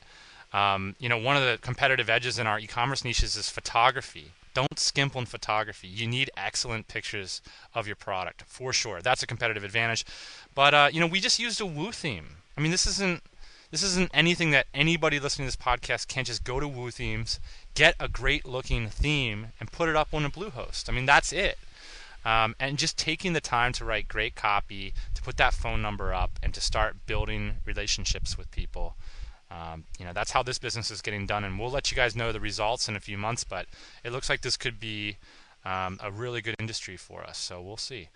Um, 0.53 0.95
you 0.99 1.09
know 1.09 1.17
one 1.17 1.37
of 1.37 1.43
the 1.43 1.57
competitive 1.61 2.09
edges 2.09 2.39
in 2.39 2.47
our 2.47 2.59
e-commerce 2.59 3.03
niches 3.03 3.35
is 3.35 3.49
photography 3.49 4.31
don't 4.55 4.79
skimp 4.79 5.15
on 5.15 5.27
photography. 5.27 5.87
You 5.87 6.07
need 6.07 6.31
excellent 6.35 6.87
pictures 6.87 7.43
of 7.75 7.85
your 7.85 7.95
product 7.95 8.43
for 8.47 8.73
sure. 8.73 9.01
That's 9.01 9.21
a 9.21 9.27
competitive 9.27 9.63
advantage. 9.63 10.03
But 10.55 10.73
uh, 10.73 10.89
you 10.91 10.99
know, 10.99 11.07
we 11.07 11.19
just 11.19 11.37
used 11.37 11.61
a 11.61 11.65
Woo 11.67 11.91
theme. 11.91 12.37
I 12.57 12.61
mean, 12.61 12.71
this 12.71 12.87
isn't 12.87 13.21
this 13.71 13.83
isn't 13.83 14.11
anything 14.13 14.51
that 14.51 14.67
anybody 14.73 15.19
listening 15.19 15.47
to 15.47 15.55
this 15.55 15.63
podcast 15.63 16.07
can't 16.07 16.25
just 16.25 16.43
go 16.43 16.59
to 16.59 16.67
Woo 16.67 16.91
Themes, 16.91 17.39
get 17.73 17.95
a 17.99 18.07
great 18.07 18.45
looking 18.45 18.87
theme, 18.87 19.47
and 19.59 19.71
put 19.71 19.89
it 19.89 19.95
up 19.95 20.13
on 20.13 20.23
a 20.23 20.29
Bluehost. 20.29 20.87
I 20.87 20.93
mean, 20.93 21.05
that's 21.05 21.33
it. 21.33 21.57
Um, 22.23 22.55
and 22.59 22.77
just 22.77 22.97
taking 22.97 23.33
the 23.33 23.41
time 23.41 23.73
to 23.73 23.85
write 23.85 24.07
great 24.07 24.33
copy, 24.35 24.93
to 25.13 25.21
put 25.21 25.37
that 25.37 25.53
phone 25.53 25.81
number 25.81 26.13
up, 26.13 26.39
and 26.41 26.53
to 26.53 26.61
start 26.61 27.05
building 27.05 27.57
relationships 27.65 28.37
with 28.37 28.49
people. 28.49 28.95
Um, 29.51 29.85
you 29.99 30.05
know, 30.05 30.13
that's 30.13 30.31
how 30.31 30.43
this 30.43 30.57
business 30.57 30.89
is 30.91 31.01
getting 31.01 31.25
done, 31.25 31.43
and 31.43 31.59
we'll 31.59 31.71
let 31.71 31.91
you 31.91 31.95
guys 31.95 32.15
know 32.15 32.31
the 32.31 32.39
results 32.39 32.89
in 32.89 32.95
a 32.95 32.99
few 32.99 33.17
months. 33.17 33.43
But 33.43 33.67
it 34.03 34.11
looks 34.11 34.29
like 34.29 34.41
this 34.41 34.57
could 34.57 34.79
be 34.79 35.17
um, 35.65 35.99
a 36.01 36.11
really 36.11 36.41
good 36.41 36.55
industry 36.59 36.95
for 36.95 37.23
us. 37.23 37.37
So 37.37 37.61
we'll 37.61 37.77
see. 37.77 38.09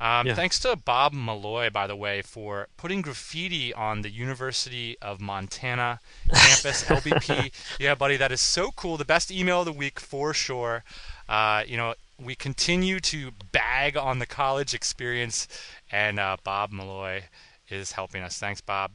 Um, 0.00 0.26
yeah. 0.26 0.34
Thanks 0.34 0.58
to 0.60 0.74
Bob 0.74 1.12
Malloy, 1.12 1.70
by 1.70 1.86
the 1.86 1.94
way, 1.94 2.22
for 2.22 2.68
putting 2.76 3.02
graffiti 3.02 3.72
on 3.72 4.02
the 4.02 4.10
University 4.10 4.96
of 5.00 5.20
Montana 5.20 6.00
campus, 6.32 6.84
LBP. 6.88 7.52
Yeah, 7.78 7.94
buddy, 7.94 8.16
that 8.16 8.32
is 8.32 8.40
so 8.40 8.70
cool. 8.72 8.96
The 8.96 9.04
best 9.04 9.30
email 9.30 9.60
of 9.60 9.66
the 9.66 9.72
week 9.72 10.00
for 10.00 10.34
sure. 10.34 10.82
Uh, 11.28 11.62
you 11.66 11.76
know, 11.76 11.94
we 12.18 12.34
continue 12.34 13.00
to 13.00 13.32
bag 13.52 13.96
on 13.96 14.18
the 14.18 14.26
college 14.26 14.74
experience, 14.74 15.46
and 15.90 16.18
uh, 16.18 16.36
Bob 16.42 16.72
Malloy 16.72 17.24
is 17.68 17.92
helping 17.92 18.22
us. 18.22 18.38
Thanks, 18.38 18.60
Bob. 18.60 18.92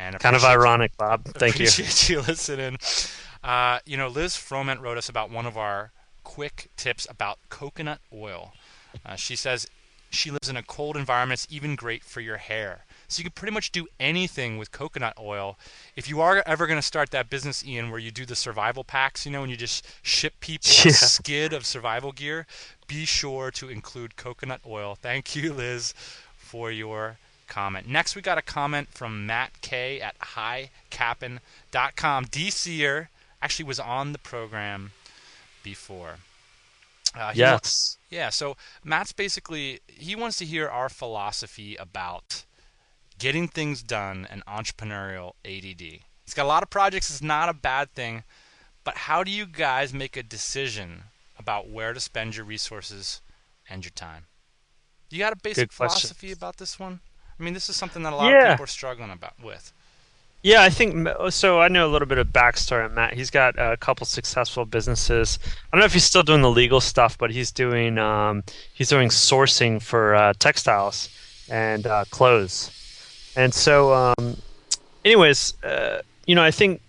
And 0.00 0.18
kind 0.18 0.36
of 0.36 0.44
ironic, 0.44 0.96
Bob. 0.96 1.24
Thank 1.24 1.56
appreciate 1.56 1.78
you. 1.78 1.84
Appreciate 1.84 2.16
you 2.16 2.20
listening. 2.22 2.78
Uh, 3.44 3.80
you 3.84 3.96
know, 3.96 4.08
Liz 4.08 4.36
Froment 4.36 4.80
wrote 4.80 4.98
us 4.98 5.08
about 5.08 5.30
one 5.30 5.46
of 5.46 5.56
our 5.58 5.92
quick 6.24 6.70
tips 6.76 7.06
about 7.10 7.38
coconut 7.48 8.00
oil. 8.12 8.52
Uh, 9.04 9.16
she 9.16 9.36
says 9.36 9.66
she 10.10 10.30
lives 10.30 10.48
in 10.48 10.56
a 10.56 10.62
cold 10.62 10.96
environment. 10.96 11.44
It's 11.44 11.52
even 11.52 11.76
great 11.76 12.02
for 12.02 12.20
your 12.20 12.38
hair. 12.38 12.84
So 13.08 13.20
you 13.20 13.24
can 13.24 13.32
pretty 13.32 13.52
much 13.52 13.72
do 13.72 13.86
anything 13.98 14.56
with 14.56 14.72
coconut 14.72 15.14
oil. 15.18 15.58
If 15.96 16.08
you 16.08 16.20
are 16.20 16.42
ever 16.46 16.66
going 16.66 16.78
to 16.78 16.82
start 16.82 17.10
that 17.10 17.28
business, 17.28 17.64
Ian, 17.64 17.90
where 17.90 17.98
you 17.98 18.10
do 18.10 18.24
the 18.24 18.36
survival 18.36 18.84
packs, 18.84 19.26
you 19.26 19.32
know, 19.32 19.42
and 19.42 19.50
you 19.50 19.56
just 19.56 19.86
ship 20.02 20.34
people 20.40 20.70
yeah. 20.84 20.90
a 20.90 20.94
skid 20.94 21.52
of 21.52 21.66
survival 21.66 22.12
gear, 22.12 22.46
be 22.86 23.04
sure 23.04 23.50
to 23.52 23.68
include 23.68 24.16
coconut 24.16 24.60
oil. 24.66 24.94
Thank 24.94 25.36
you, 25.36 25.52
Liz, 25.52 25.92
for 26.36 26.70
your 26.70 27.18
comment. 27.50 27.86
Next, 27.86 28.16
we 28.16 28.22
got 28.22 28.38
a 28.38 28.42
comment 28.42 28.88
from 28.88 29.26
Matt 29.26 29.60
K 29.60 30.00
at 30.00 30.18
highcappin.com. 30.18 32.24
DCer 32.26 33.08
actually 33.42 33.64
was 33.66 33.78
on 33.78 34.12
the 34.12 34.18
program 34.18 34.92
before. 35.62 36.16
Uh, 37.14 37.32
yes. 37.34 37.98
yeah. 38.08 38.30
So 38.30 38.56
Matt's 38.84 39.12
basically 39.12 39.80
he 39.88 40.14
wants 40.14 40.38
to 40.38 40.44
hear 40.44 40.68
our 40.68 40.88
philosophy 40.88 41.76
about 41.76 42.44
getting 43.18 43.48
things 43.48 43.82
done 43.82 44.26
and 44.30 44.44
entrepreneurial 44.46 45.32
ADD. 45.44 46.00
He's 46.24 46.34
got 46.34 46.44
a 46.44 46.48
lot 46.48 46.62
of 46.62 46.70
projects. 46.70 47.10
It's 47.10 47.20
not 47.20 47.48
a 47.48 47.52
bad 47.52 47.92
thing, 47.92 48.22
but 48.84 48.96
how 48.96 49.24
do 49.24 49.30
you 49.30 49.44
guys 49.44 49.92
make 49.92 50.16
a 50.16 50.22
decision 50.22 51.02
about 51.38 51.68
where 51.68 51.92
to 51.92 52.00
spend 52.00 52.36
your 52.36 52.44
resources 52.44 53.20
and 53.68 53.84
your 53.84 53.90
time? 53.90 54.26
You 55.10 55.18
got 55.18 55.32
a 55.32 55.36
basic 55.36 55.72
philosophy 55.72 56.30
about 56.30 56.58
this 56.58 56.78
one? 56.78 57.00
I 57.40 57.42
mean, 57.42 57.54
this 57.54 57.70
is 57.70 57.76
something 57.76 58.02
that 58.02 58.12
a 58.12 58.16
lot 58.16 58.30
yeah. 58.30 58.38
of 58.38 58.52
people 58.52 58.64
are 58.64 58.68
struggling 58.68 59.10
about 59.10 59.32
with. 59.42 59.72
Yeah, 60.42 60.62
I 60.62 60.70
think 60.70 61.08
so. 61.30 61.60
I 61.60 61.68
know 61.68 61.86
a 61.86 61.90
little 61.90 62.08
bit 62.08 62.16
of 62.18 62.28
backstory 62.28 62.84
on 62.84 62.94
Matt. 62.94 63.12
He's 63.14 63.30
got 63.30 63.58
a 63.58 63.76
couple 63.76 64.06
successful 64.06 64.64
businesses. 64.64 65.38
I 65.44 65.76
don't 65.76 65.80
know 65.80 65.86
if 65.86 65.92
he's 65.92 66.04
still 66.04 66.22
doing 66.22 66.40
the 66.40 66.50
legal 66.50 66.80
stuff, 66.80 67.18
but 67.18 67.30
he's 67.30 67.50
doing 67.50 67.98
um, 67.98 68.42
he's 68.72 68.88
doing 68.88 69.10
sourcing 69.10 69.82
for 69.82 70.14
uh, 70.14 70.32
textiles 70.38 71.10
and 71.50 71.86
uh, 71.86 72.04
clothes. 72.10 72.70
And 73.36 73.52
so, 73.52 73.92
um, 73.92 74.36
anyways, 75.04 75.62
uh, 75.62 76.00
you 76.26 76.34
know, 76.34 76.42
I 76.42 76.50
think 76.50 76.80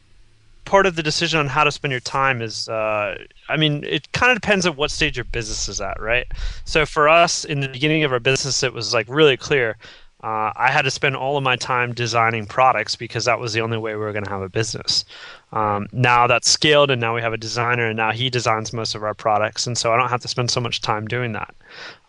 part 0.64 0.86
of 0.86 0.96
the 0.96 1.04
decision 1.04 1.40
on 1.40 1.48
how 1.48 1.66
to 1.66 1.72
spend 1.72 1.92
your 1.92 2.00
time 2.00 2.42
is, 2.42 2.70
uh, 2.70 3.18
I 3.50 3.58
mean, 3.58 3.84
it 3.84 4.10
kind 4.14 4.32
of 4.32 4.42
depends 4.42 4.66
on 4.66 4.78
what 4.78 4.92
stage 4.92 5.18
your 5.18 5.26
business 5.26 5.68
is 5.68 5.82
at, 5.82 6.00
right? 6.00 6.26
So 6.64 6.86
for 6.86 7.10
us, 7.10 7.44
in 7.44 7.60
the 7.60 7.68
beginning 7.68 8.06
of 8.06 8.14
our 8.14 8.20
business, 8.22 8.64
it 8.64 8.74
was 8.74 8.94
like 8.94 9.08
really 9.10 9.36
clear 9.36 9.76
uh, 10.24 10.52
I 10.56 10.70
had 10.72 10.84
to 10.84 10.92
spend 10.92 11.16
all 11.16 11.38
of 11.38 11.44
my 11.44 11.56
time 11.56 11.94
designing 11.94 12.46
products 12.46 12.96
because 12.96 13.26
that 13.26 13.40
was 13.40 13.54
the 13.54 13.62
only 13.62 13.78
way 13.78 13.94
we 13.94 14.02
were 14.02 14.12
going 14.12 14.26
to 14.26 14.30
have 14.30 14.42
a 14.42 14.50
business. 14.50 15.04
Um, 15.52 15.88
now 15.92 16.28
that's 16.28 16.50
scaled, 16.50 16.92
and 16.92 17.02
now 17.02 17.16
we 17.16 17.22
have 17.22 17.34
a 17.34 17.38
designer, 17.38 17.88
and 17.88 17.98
now 17.98 18.12
he 18.12 18.30
designs 18.30 18.72
most 18.72 18.94
of 18.96 19.04
our 19.04 19.14
products, 19.14 19.66
and 19.66 19.78
so 19.78 19.92
I 19.92 19.98
don't 19.98 20.10
have 20.10 20.22
to 20.22 20.28
spend 20.28 20.52
so 20.52 20.62
much 20.62 20.82
time 20.82 21.08
doing 21.08 21.32
that. 21.34 21.56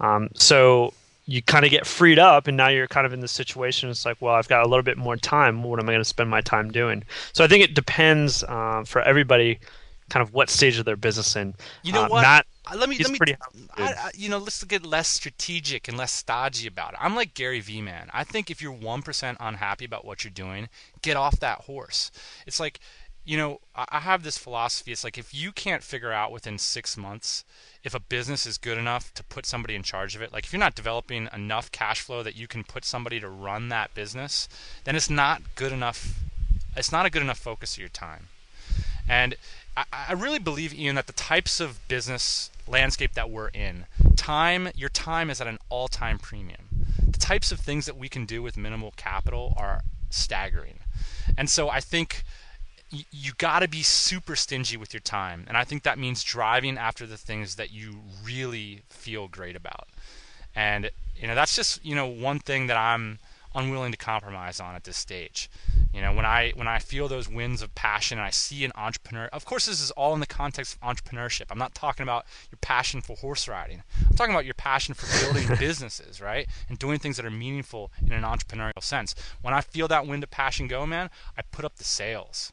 Um, 0.01 0.29
so 0.35 0.93
you 1.27 1.41
kind 1.43 1.65
of 1.65 1.71
get 1.71 1.87
freed 1.87 2.19
up, 2.19 2.47
and 2.47 2.57
now 2.57 2.69
you're 2.69 2.89
kind 2.89 3.07
of 3.07 3.13
in 3.13 3.21
the 3.21 3.29
situation. 3.29 3.89
It's 3.89 4.05
like, 4.05 4.21
well, 4.21 4.35
I've 4.35 4.49
got 4.49 4.65
a 4.65 4.69
little 4.69 4.83
bit 4.83 4.99
more 4.99 5.17
time. 5.17 5.63
What 5.63 5.79
am 5.79 5.89
I 5.89 5.93
going 5.93 6.01
to 6.01 6.05
spend 6.05 6.29
my 6.29 6.41
time 6.41 6.71
doing? 6.71 7.05
So 7.33 7.45
I 7.45 7.49
think 7.49 7.65
it 7.65 7.75
depends 7.75 8.45
uh, 8.45 8.85
for 8.85 9.01
everybody, 9.03 9.59
kind 10.11 10.23
of 10.23 10.33
what 10.33 10.51
stage 10.51 10.79
of 10.79 10.85
their 10.85 10.97
business 10.97 11.37
in. 11.37 11.55
You 11.83 11.93
know 11.93 12.05
uh, 12.05 12.09
what? 12.09 12.23
Matt, 12.23 12.47
uh, 12.71 12.77
let 12.77 12.89
me 12.89 12.97
He's 12.97 13.07
let 13.07 13.13
me 13.13 13.19
pretty 13.19 13.37
I, 13.77 13.83
I, 13.83 14.11
you 14.15 14.29
know 14.29 14.39
let's 14.39 14.63
get 14.65 14.85
less 14.85 15.09
strategic 15.09 15.89
and 15.89 15.97
less 15.97 16.13
stodgy 16.13 16.67
about 16.67 16.95
it. 16.95 16.99
I'm 17.01 17.15
like 17.15 17.35
gary 17.35 17.61
vee 17.61 17.83
man. 17.83 18.09
I 18.13 18.25
think 18.25 18.51
if 18.51 18.61
you're 18.63 18.75
1% 18.75 19.37
unhappy 19.41 19.85
about 19.85 20.05
what 20.05 20.25
you're 20.25 20.31
doing 20.31 20.69
get 21.03 21.17
off 21.17 21.41
that 21.41 21.63
horse. 21.63 22.11
It's 22.47 22.61
like 22.61 22.81
you 23.25 23.37
know 23.37 23.61
i 23.77 24.01
have 24.01 24.23
this 24.23 24.39
philosophy. 24.39 24.93
It's 24.93 25.05
like 25.05 25.19
if 25.19 25.33
you 25.35 25.53
can't 25.53 25.83
figure 25.83 26.13
out 26.13 26.33
within 26.33 26.59
six 26.59 26.97
months 26.97 27.45
if 27.85 27.95
a 27.95 28.01
business 28.01 28.47
is 28.47 28.59
good 28.59 28.79
enough 28.79 29.13
to 29.15 29.25
put 29.25 29.47
somebody 29.47 29.75
in 29.75 29.83
charge 29.83 30.15
of 30.15 30.23
it 30.23 30.33
like 30.33 30.45
if 30.45 30.53
you're 30.53 30.61
not 30.61 30.75
developing 30.75 31.29
enough 31.33 31.71
cash 31.73 32.01
flow 32.01 32.23
that 32.23 32.37
you 32.37 32.47
can 32.47 32.65
put 32.65 32.85
somebody 32.85 33.19
to 33.21 33.29
run 33.29 33.69
that 33.69 33.95
business 33.95 34.49
then 34.85 34.95
it's 34.95 35.11
not 35.11 35.43
good 35.55 35.73
enough 35.73 36.15
it's 36.77 36.93
not 36.93 37.07
a 37.07 37.11
good 37.11 37.23
enough 37.23 37.39
focus 37.39 37.75
of 37.75 37.81
your 37.81 37.89
time. 37.89 38.29
And 39.09 39.35
I, 39.77 39.85
I 40.09 40.13
really 40.13 40.39
believe, 40.39 40.75
Ian, 40.75 40.97
that 40.97 41.07
the 41.07 41.13
types 41.13 41.61
of 41.61 41.87
business 41.89 42.51
landscape 42.67 43.15
that 43.15 43.31
we're 43.31 43.49
in, 43.49 43.87
time, 44.17 44.69
your 44.75 44.89
time 44.89 45.31
is 45.31 45.41
at 45.41 45.47
an 45.47 45.59
all-time 45.69 46.19
premium. 46.19 46.69
The 47.07 47.19
types 47.19 47.53
of 47.53 47.61
things 47.61 47.87
that 47.87 47.97
we 47.97 48.09
can 48.09 48.25
do 48.25 48.43
with 48.43 48.57
minimal 48.57 48.93
capital 48.97 49.55
are 49.57 49.83
staggering. 50.11 50.79
And 51.37 51.49
so 51.49 51.69
I 51.69 51.81
think 51.81 52.23
you, 52.91 53.05
you 53.11 53.33
got 53.39 53.61
to 53.61 53.69
be 53.69 53.83
super 53.83 54.37
stingy 54.37 54.77
with 54.77 54.93
your 54.93 55.01
time. 55.01 55.45
And 55.49 55.57
I 55.57 55.65
think 55.65 55.83
that 55.83 55.99
means 55.99 56.23
driving 56.23 56.79
after 56.79 57.07
the 57.07 57.17
things 57.17 57.57
that 57.57 57.73
you 57.73 58.01
really 58.25 58.83
feel 58.91 59.29
great 59.29 59.57
about. 59.57 59.89
And 60.55 60.91
you 61.17 61.27
know, 61.29 61.35
that's 61.35 61.55
just, 61.55 61.85
you 61.85 61.95
know, 61.95 62.07
one 62.07 62.41
thing 62.41 62.67
that 62.67 62.77
I'm 62.77 63.19
unwilling 63.55 63.93
to 63.93 63.99
compromise 63.99 64.61
on 64.61 64.75
at 64.75 64.85
this 64.85 64.97
stage. 64.97 65.51
You 65.93 66.01
know, 66.01 66.13
when 66.13 66.25
I 66.25 66.53
when 66.55 66.69
I 66.69 66.79
feel 66.79 67.09
those 67.09 67.29
winds 67.29 67.61
of 67.63 67.75
passion 67.75 68.19
and 68.19 68.27
I 68.27 68.31
see 68.31 68.65
an 68.65 68.73
entrepreneur, 68.75 69.27
of 69.33 69.45
course 69.45 69.67
this 69.67 69.81
is 69.81 69.91
all 69.93 70.15
in 70.15 70.21
the 70.21 70.27
context 70.27 70.77
of 70.77 70.81
entrepreneurship. 70.81 71.47
I'm 71.51 71.59
not 71.59 71.75
talking 71.75 72.03
about 72.03 72.25
your 72.51 72.59
passion 72.61 73.03
for 73.03 73.17
horse 73.17 73.47
riding. 73.47 73.83
I'm 74.09 74.17
talking 74.17 74.35
about 74.35 74.47
your 74.47 74.55
passion 74.55 74.95
for 74.95 75.07
building 75.25 75.49
businesses, 75.59 76.21
right? 76.21 76.49
And 76.69 76.79
doing 76.79 76.99
things 76.99 77.17
that 77.17 77.27
are 77.27 77.31
meaningful 77.31 77.93
in 78.05 78.13
an 78.13 78.23
entrepreneurial 78.23 78.83
sense. 78.83 79.15
When 79.43 79.53
I 79.55 79.61
feel 79.61 79.89
that 79.89 80.07
wind 80.07 80.23
of 80.23 80.31
passion 80.31 80.67
go, 80.67 80.87
man, 80.87 81.11
I 81.37 81.43
put 81.43 81.65
up 81.65 81.77
the 81.77 81.85
sails. 81.85 82.53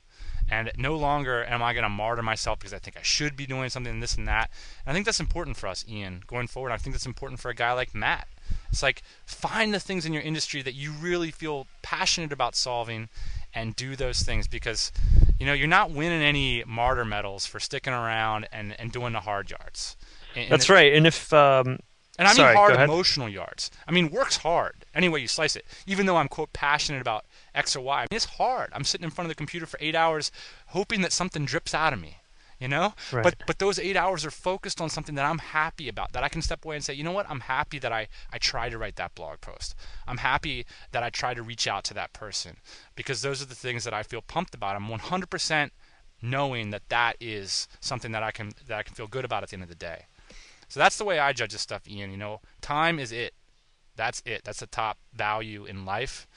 And 0.51 0.71
no 0.77 0.95
longer 0.95 1.43
am 1.45 1.61
I 1.61 1.73
going 1.73 1.83
to 1.83 1.89
martyr 1.89 2.23
myself 2.23 2.59
because 2.59 2.73
I 2.73 2.79
think 2.79 2.97
I 2.97 3.03
should 3.03 3.35
be 3.35 3.45
doing 3.45 3.69
something 3.69 3.93
and 3.93 4.01
this 4.01 4.15
and 4.15 4.27
that. 4.27 4.49
And 4.83 4.91
I 4.91 4.93
think 4.93 5.05
that's 5.05 5.19
important 5.19 5.57
for 5.57 5.67
us, 5.67 5.85
Ian, 5.87 6.23
going 6.25 6.47
forward. 6.47 6.71
I 6.71 6.77
think 6.77 6.95
that's 6.95 7.05
important 7.05 7.39
for 7.39 7.49
a 7.49 7.55
guy 7.55 7.71
like 7.73 7.93
Matt. 7.93 8.27
It's 8.71 8.83
like 8.83 9.01
find 9.25 9.73
the 9.73 9.79
things 9.79 10.05
in 10.05 10.13
your 10.13 10.21
industry 10.21 10.61
that 10.61 10.75
you 10.75 10.91
really 10.91 11.31
feel 11.31 11.67
passionate 11.81 12.31
about 12.31 12.55
solving 12.55 13.09
and 13.53 13.75
do 13.75 13.95
those 13.95 14.21
things 14.21 14.47
because 14.47 14.91
you 15.39 15.45
know 15.45 15.53
you're 15.53 15.67
not 15.67 15.91
winning 15.91 16.21
any 16.21 16.63
martyr 16.67 17.05
medals 17.05 17.45
for 17.45 17.59
sticking 17.59 17.93
around 17.93 18.47
and, 18.51 18.79
and 18.79 18.91
doing 18.91 19.13
the 19.13 19.21
hard 19.21 19.49
yards. 19.49 19.97
And, 20.35 20.51
That's 20.51 20.69
right. 20.69 20.93
And 20.93 21.07
if 21.07 21.33
um, 21.33 21.79
and 22.17 22.27
I 22.27 22.31
mean 22.31 22.35
sorry, 22.35 22.55
hard 22.55 22.75
emotional 22.75 23.27
yards. 23.27 23.71
I 23.87 23.91
mean 23.91 24.11
work's 24.11 24.37
hard 24.37 24.85
any 24.93 25.09
way 25.09 25.19
you 25.19 25.27
slice 25.27 25.55
it. 25.55 25.65
Even 25.87 26.05
though 26.05 26.17
I'm 26.17 26.27
quote 26.27 26.53
passionate 26.53 27.01
about 27.01 27.25
X 27.55 27.75
or 27.75 27.81
Y, 27.81 27.97
I 27.97 28.01
mean, 28.03 28.07
it's 28.11 28.25
hard. 28.25 28.69
I'm 28.73 28.83
sitting 28.83 29.05
in 29.05 29.11
front 29.11 29.25
of 29.25 29.29
the 29.29 29.35
computer 29.35 29.65
for 29.65 29.77
eight 29.81 29.95
hours 29.95 30.31
hoping 30.67 31.01
that 31.01 31.11
something 31.11 31.45
drips 31.45 31.73
out 31.73 31.93
of 31.93 31.99
me 31.99 32.18
you 32.59 32.67
know? 32.67 32.93
Right. 33.11 33.23
but 33.23 33.35
but 33.47 33.59
those 33.59 33.79
eight 33.79 33.95
hours 33.95 34.25
are 34.25 34.31
focused 34.31 34.81
on 34.81 34.89
something 34.89 35.15
that 35.15 35.25
i'm 35.25 35.39
happy 35.39 35.87
about 35.87 36.11
that 36.11 36.23
i 36.23 36.29
can 36.29 36.41
step 36.41 36.65
away 36.65 36.75
and 36.75 36.83
say 36.83 36.93
you 36.93 37.03
know 37.03 37.11
what? 37.11 37.29
I'm 37.29 37.41
happy 37.41 37.79
that 37.79 37.91
i 37.91 38.07
i 38.31 38.37
tried 38.37 38.71
to 38.71 38.77
write 38.77 38.97
that 38.97 39.15
blog 39.15 39.41
post. 39.41 39.75
I'm 40.07 40.17
happy 40.17 40.65
that 40.91 41.03
i 41.03 41.09
tried 41.09 41.35
to 41.35 41.43
reach 41.43 41.67
out 41.67 41.83
to 41.85 41.93
that 41.93 42.13
person. 42.13 42.57
Because 42.95 43.21
those 43.21 43.41
are 43.41 43.45
the 43.45 43.55
things 43.55 43.83
that 43.83 43.93
i 43.93 44.03
feel 44.03 44.21
pumped 44.21 44.53
about. 44.53 44.75
I'm 44.75 44.87
100% 44.87 45.71
knowing 46.21 46.71
that 46.71 46.89
that 46.89 47.15
is 47.19 47.67
something 47.79 48.11
that 48.11 48.23
i 48.23 48.31
can 48.31 48.51
that 48.67 48.77
i 48.77 48.83
can 48.83 48.95
feel 48.95 49.07
good 49.07 49.25
about 49.25 49.43
at 49.43 49.49
the 49.49 49.55
end 49.55 49.63
of 49.63 49.69
the 49.69 49.75
day. 49.75 50.05
So 50.67 50.79
that's 50.79 50.97
the 50.97 51.05
way 51.05 51.19
i 51.19 51.33
judge 51.33 51.53
this 51.53 51.61
stuff 51.61 51.87
ian 51.87 52.11
you 52.11 52.17
know? 52.17 52.41
Time 52.61 52.99
is 52.99 53.11
it. 53.11 53.33
That's 53.95 54.21
it. 54.25 54.43
That's 54.43 54.59
the 54.59 54.67
top 54.67 54.97
value 55.13 55.65
in 55.65 55.85
life 55.85 56.27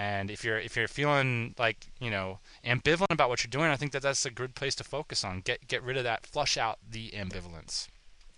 and 0.00 0.30
if 0.30 0.44
you're 0.44 0.58
if 0.58 0.76
you're 0.76 0.88
feeling 0.88 1.54
like 1.58 1.86
you 2.00 2.10
know 2.10 2.38
ambivalent 2.64 3.12
about 3.12 3.28
what 3.28 3.44
you're 3.44 3.50
doing, 3.50 3.70
I 3.70 3.76
think 3.76 3.92
that 3.92 4.00
that's 4.00 4.24
a 4.24 4.30
good 4.30 4.54
place 4.54 4.74
to 4.76 4.84
focus 4.84 5.24
on. 5.24 5.42
Get 5.42 5.68
get 5.68 5.82
rid 5.82 5.98
of 5.98 6.04
that. 6.04 6.24
Flush 6.24 6.56
out 6.56 6.78
the 6.90 7.10
ambivalence. 7.10 7.86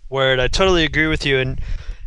Word, 0.08 0.40
I 0.40 0.48
totally 0.48 0.82
agree 0.84 1.06
with 1.06 1.24
you. 1.24 1.38
And 1.38 1.60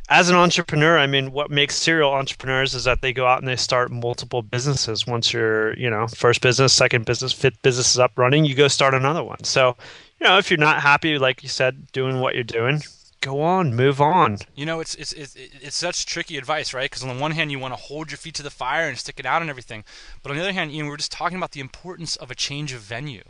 as 0.09 0.29
an 0.29 0.35
entrepreneur, 0.35 0.99
I 0.99 1.07
mean, 1.07 1.31
what 1.31 1.49
makes 1.49 1.75
serial 1.75 2.11
entrepreneurs 2.11 2.75
is 2.75 2.83
that 2.83 3.01
they 3.01 3.13
go 3.13 3.25
out 3.25 3.39
and 3.39 3.47
they 3.47 3.55
start 3.55 3.91
multiple 3.91 4.41
businesses. 4.41 5.07
Once 5.07 5.31
you're, 5.31 5.73
you 5.77 5.89
know, 5.89 6.05
first 6.07 6.41
business, 6.41 6.73
second 6.73 7.05
business, 7.05 7.31
fifth 7.31 7.61
business 7.61 7.91
is 7.91 7.99
up 7.99 8.11
running, 8.17 8.43
you 8.43 8.55
go 8.55 8.67
start 8.67 8.93
another 8.93 9.23
one. 9.23 9.43
So, 9.45 9.77
you 10.19 10.27
know, 10.27 10.37
if 10.37 10.51
you're 10.51 10.57
not 10.57 10.81
happy, 10.81 11.17
like 11.17 11.43
you 11.43 11.49
said, 11.49 11.91
doing 11.93 12.19
what 12.19 12.35
you're 12.35 12.43
doing, 12.43 12.83
go 13.25 13.41
on, 13.41 13.73
move 13.73 13.99
on. 13.99 14.37
You 14.53 14.67
know, 14.67 14.79
it's 14.79 14.93
it's 14.95 15.11
it's, 15.11 15.35
it's 15.35 15.75
such 15.75 16.05
tricky 16.05 16.37
advice, 16.37 16.75
right? 16.75 16.89
Because 16.89 17.03
on 17.03 17.09
the 17.09 17.19
one 17.19 17.31
hand, 17.31 17.51
you 17.51 17.57
want 17.57 17.73
to 17.73 17.79
hold 17.79 18.11
your 18.11 18.19
feet 18.19 18.35
to 18.35 18.43
the 18.43 18.51
fire 18.51 18.87
and 18.87 18.97
stick 18.97 19.19
it 19.19 19.25
out 19.25 19.41
and 19.41 19.49
everything, 19.49 19.83
but 20.21 20.29
on 20.29 20.37
the 20.37 20.43
other 20.43 20.53
hand, 20.53 20.71
you 20.71 20.83
know, 20.83 20.89
we 20.89 20.93
are 20.93 20.97
just 20.97 21.11
talking 21.11 21.37
about 21.37 21.51
the 21.51 21.59
importance 21.59 22.15
of 22.15 22.29
a 22.29 22.35
change 22.35 22.71
of 22.71 22.81
venue. 22.81 23.23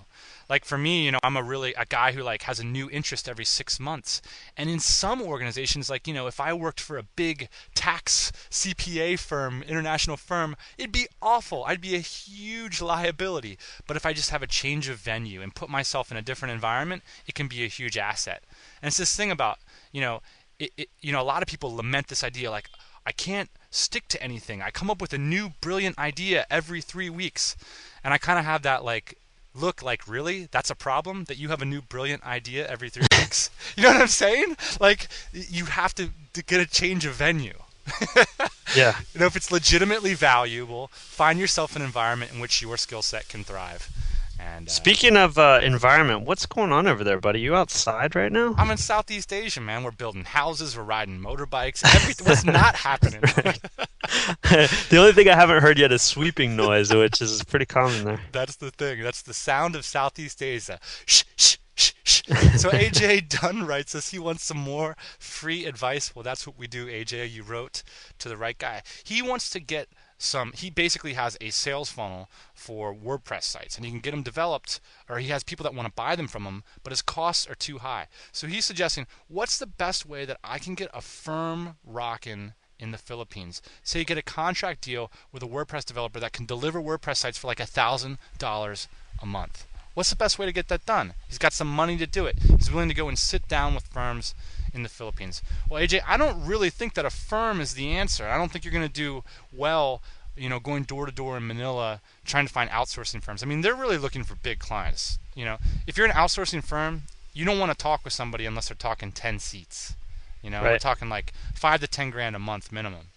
Like 0.49 0.65
for 0.65 0.77
me, 0.77 1.05
you 1.05 1.11
know, 1.11 1.19
I'm 1.23 1.37
a 1.37 1.43
really 1.43 1.73
a 1.75 1.85
guy 1.85 2.11
who 2.11 2.21
like 2.21 2.43
has 2.43 2.59
a 2.59 2.63
new 2.63 2.89
interest 2.89 3.29
every 3.29 3.45
six 3.45 3.79
months, 3.79 4.21
and 4.57 4.69
in 4.69 4.79
some 4.79 5.21
organizations, 5.21 5.89
like 5.89 6.07
you 6.07 6.13
know, 6.13 6.27
if 6.27 6.41
I 6.41 6.51
worked 6.53 6.81
for 6.81 6.97
a 6.97 7.03
big 7.03 7.47
tax 7.73 8.33
CPA 8.51 9.17
firm, 9.17 9.63
international 9.63 10.17
firm, 10.17 10.57
it'd 10.77 10.91
be 10.91 11.07
awful. 11.21 11.63
I'd 11.63 11.81
be 11.81 11.95
a 11.95 11.99
huge 11.99 12.81
liability. 12.81 13.57
But 13.87 13.95
if 13.95 14.05
I 14.05 14.11
just 14.11 14.29
have 14.31 14.43
a 14.43 14.47
change 14.47 14.89
of 14.89 14.97
venue 14.97 15.41
and 15.41 15.55
put 15.55 15.69
myself 15.69 16.11
in 16.11 16.17
a 16.17 16.21
different 16.21 16.53
environment, 16.53 17.01
it 17.27 17.33
can 17.33 17.47
be 17.47 17.63
a 17.63 17.67
huge 17.69 17.97
asset. 17.97 18.43
And 18.81 18.89
it's 18.89 18.97
this 18.97 19.15
thing 19.15 19.31
about 19.31 19.59
you 19.95 20.01
know, 20.01 20.21
it, 20.59 20.71
it, 20.75 20.89
you 20.99 21.13
know, 21.13 21.21
a 21.21 21.23
lot 21.23 21.41
of 21.41 21.47
people 21.47 21.73
lament 21.73 22.09
this 22.09 22.21
idea 22.21 22.51
like, 22.51 22.69
I 23.07 23.13
can't 23.13 23.49
stick 23.71 24.09
to 24.09 24.21
anything. 24.21 24.61
I 24.61 24.69
come 24.69 24.89
up 24.89 24.99
with 24.99 25.13
a 25.13 25.17
new 25.17 25.53
brilliant 25.61 25.97
idea 25.97 26.45
every 26.49 26.81
three 26.81 27.09
weeks. 27.09 27.55
And 28.03 28.13
I 28.13 28.17
kind 28.17 28.37
of 28.37 28.43
have 28.43 28.61
that 28.63 28.83
like 28.83 29.17
look 29.53 29.81
like 29.81 30.05
really? 30.05 30.49
That's 30.51 30.69
a 30.69 30.75
problem 30.75 31.23
that 31.25 31.37
you 31.37 31.47
have 31.47 31.61
a 31.61 31.65
new 31.65 31.81
brilliant 31.81 32.25
idea 32.25 32.67
every 32.67 32.89
three 32.89 33.07
weeks? 33.17 33.49
You 33.77 33.83
know 33.83 33.93
what 33.93 34.01
i'm 34.01 34.07
saying? 34.07 34.57
Like 34.81 35.07
you 35.31 35.65
have 35.65 35.95
to, 35.95 36.09
to 36.33 36.43
get 36.43 36.59
a 36.59 36.65
change 36.65 37.05
of 37.05 37.13
venue. 37.13 37.57
Yeah. 38.75 38.97
You 39.13 39.21
know 39.21 39.27
if 39.27 39.37
it's 39.37 39.51
legitimately 39.51 40.15
valuable 40.15 40.89
find 40.91 41.39
yourself 41.39 41.77
an 41.77 41.81
environment 41.81 42.33
in 42.33 42.41
which 42.41 42.61
your 42.61 42.75
skill 42.75 43.01
set 43.01 43.29
can 43.29 43.43
thrive 43.45 43.89
and 44.39 44.67
uh, 44.67 44.71
speaking 44.71 45.17
of 45.17 45.37
uh, 45.37 45.59
environment, 45.63 46.21
what's 46.21 46.45
going 46.45 46.71
on 46.71 46.87
over 46.87 47.03
there, 47.03 47.19
buddy? 47.19 47.39
You 47.39 47.55
outside 47.55 48.15
right 48.15 48.31
now? 48.31 48.55
I'm 48.57 48.71
in 48.71 48.77
Southeast 48.77 49.31
Asia, 49.31 49.61
man. 49.61 49.83
We're 49.83 49.91
building 49.91 50.25
houses, 50.25 50.77
we're 50.77 50.83
riding 50.83 51.19
motorbikes. 51.19 51.83
Everything. 51.95 52.27
what's 52.27 52.45
not 52.45 52.75
happening? 52.75 53.21
the 54.89 54.97
only 54.97 55.13
thing 55.13 55.29
I 55.29 55.35
haven't 55.35 55.61
heard 55.61 55.79
yet 55.79 55.91
is 55.91 56.01
sweeping 56.01 56.55
noise, 56.55 56.93
which 56.93 57.21
is 57.21 57.43
pretty 57.43 57.65
common 57.65 58.03
there. 58.03 58.21
That's 58.31 58.55
the 58.57 58.71
thing. 58.71 59.01
That's 59.01 59.21
the 59.21 59.33
sound 59.33 59.75
of 59.75 59.85
Southeast 59.85 60.41
Asia. 60.41 60.79
Shh, 61.05 61.23
shh, 61.37 61.57
shh, 61.75 61.93
shh. 62.03 62.21
So 62.57 62.69
AJ 62.69 63.29
Dunn 63.29 63.65
writes 63.65 63.95
us. 63.95 64.09
He 64.09 64.19
wants 64.19 64.43
some 64.43 64.57
more 64.57 64.95
free 65.19 65.65
advice. 65.65 66.15
Well, 66.15 66.23
that's 66.23 66.47
what 66.47 66.57
we 66.57 66.67
do, 66.67 66.87
AJ. 66.87 67.31
You 67.31 67.43
wrote 67.43 67.83
to 68.19 68.29
the 68.29 68.37
right 68.37 68.57
guy. 68.57 68.81
He 69.03 69.21
wants 69.21 69.49
to 69.51 69.59
get 69.59 69.89
some. 70.17 70.53
He 70.53 70.69
basically 70.69 71.13
has 71.13 71.37
a 71.41 71.49
sales 71.49 71.89
funnel 71.89 72.29
for 72.53 72.93
WordPress 72.93 73.43
sites, 73.43 73.75
and 73.75 73.85
he 73.85 73.91
can 73.91 73.99
get 73.99 74.11
them 74.11 74.23
developed, 74.23 74.79
or 75.09 75.19
he 75.19 75.27
has 75.27 75.43
people 75.43 75.63
that 75.63 75.73
want 75.73 75.87
to 75.87 75.93
buy 75.93 76.15
them 76.15 76.27
from 76.27 76.43
him, 76.43 76.63
but 76.83 76.91
his 76.91 77.01
costs 77.01 77.47
are 77.49 77.55
too 77.55 77.79
high. 77.79 78.07
So 78.31 78.47
he's 78.47 78.65
suggesting, 78.65 79.07
what's 79.27 79.59
the 79.59 79.65
best 79.65 80.05
way 80.05 80.25
that 80.25 80.39
I 80.43 80.59
can 80.59 80.75
get 80.75 80.89
a 80.93 81.01
firm 81.01 81.77
rockin' 81.85 82.53
in 82.79 82.91
the 82.91 82.97
Philippines. 82.97 83.61
Say 83.83 83.99
you 83.99 84.05
get 84.05 84.17
a 84.17 84.21
contract 84.21 84.81
deal 84.81 85.11
with 85.31 85.43
a 85.43 85.47
WordPress 85.47 85.85
developer 85.85 86.19
that 86.19 86.33
can 86.33 86.45
deliver 86.45 86.81
WordPress 86.81 87.17
sites 87.17 87.37
for 87.37 87.47
like 87.47 87.59
a 87.59 87.65
thousand 87.65 88.17
dollars 88.37 88.87
a 89.21 89.25
month. 89.25 89.65
What's 89.93 90.09
the 90.09 90.17
best 90.17 90.37
way 90.37 90.45
to 90.45 90.51
get 90.51 90.67
that 90.67 90.85
done? 90.85 91.13
He's 91.27 91.37
got 91.37 91.53
some 91.53 91.69
money 91.69 91.97
to 91.97 92.05
do 92.05 92.25
it. 92.25 92.37
He's 92.39 92.71
willing 92.71 92.89
to 92.89 92.95
go 92.95 93.07
and 93.07 93.17
sit 93.17 93.47
down 93.47 93.73
with 93.75 93.87
firms 93.87 94.35
in 94.75 94.83
the 94.83 94.89
Philippines. 94.89 95.41
Well, 95.69 95.81
AJ, 95.81 96.01
I 96.07 96.17
don't 96.17 96.45
really 96.45 96.69
think 96.69 96.93
that 96.93 97.05
a 97.05 97.09
firm 97.09 97.61
is 97.61 97.73
the 97.73 97.91
answer. 97.91 98.27
I 98.27 98.37
don't 98.37 98.51
think 98.51 98.63
you're 98.63 98.73
going 98.73 98.87
to 98.87 98.93
do 98.93 99.23
well, 99.55 100.01
you 100.35 100.49
know, 100.49 100.59
going 100.59 100.83
door 100.83 101.05
to 101.05 101.11
door 101.11 101.37
in 101.37 101.47
Manila 101.47 102.01
trying 102.25 102.45
to 102.45 102.53
find 102.53 102.69
outsourcing 102.69 103.23
firms. 103.23 103.41
I 103.41 103.45
mean, 103.45 103.61
they're 103.61 103.73
really 103.73 103.97
looking 103.97 104.23
for 104.23 104.35
big 104.35 104.59
clients. 104.59 105.17
You 105.33 105.45
know, 105.45 105.57
if 105.87 105.97
you're 105.97 106.05
an 106.05 106.11
outsourcing 106.11 106.63
firm, 106.63 107.03
you 107.33 107.45
don't 107.45 107.59
want 107.59 107.71
to 107.71 107.77
talk 107.77 108.03
with 108.03 108.13
somebody 108.13 108.45
unless 108.45 108.69
they're 108.69 108.75
talking 108.75 109.11
10 109.11 109.39
seats. 109.39 109.95
You 110.41 110.49
know, 110.49 110.61
right. 110.61 110.73
we're 110.73 110.79
talking 110.79 111.09
like 111.09 111.33
5 111.55 111.81
to 111.81 111.87
10 111.87 112.11
grand 112.11 112.35
a 112.35 112.39
month 112.39 112.71
minimum. 112.71 113.07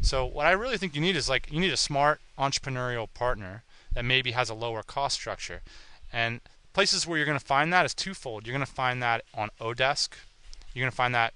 So, 0.00 0.26
what 0.26 0.46
I 0.46 0.50
really 0.50 0.78
think 0.78 0.96
you 0.96 1.00
need 1.00 1.14
is 1.14 1.28
like 1.28 1.50
you 1.52 1.60
need 1.60 1.72
a 1.72 1.76
smart 1.76 2.20
entrepreneurial 2.36 3.06
partner 3.14 3.62
that 3.94 4.04
maybe 4.04 4.32
has 4.32 4.50
a 4.50 4.54
lower 4.54 4.82
cost 4.82 5.14
structure. 5.14 5.60
And 6.12 6.40
places 6.72 7.06
where 7.06 7.16
you're 7.16 7.26
going 7.26 7.38
to 7.38 7.44
find 7.44 7.72
that 7.72 7.86
is 7.86 7.94
twofold. 7.94 8.46
You're 8.46 8.56
going 8.56 8.66
to 8.66 8.72
find 8.72 9.02
that 9.02 9.24
on 9.34 9.50
Odesk. 9.60 10.10
You're 10.74 10.82
going 10.82 10.90
to 10.90 10.96
find 10.96 11.14
that 11.14 11.34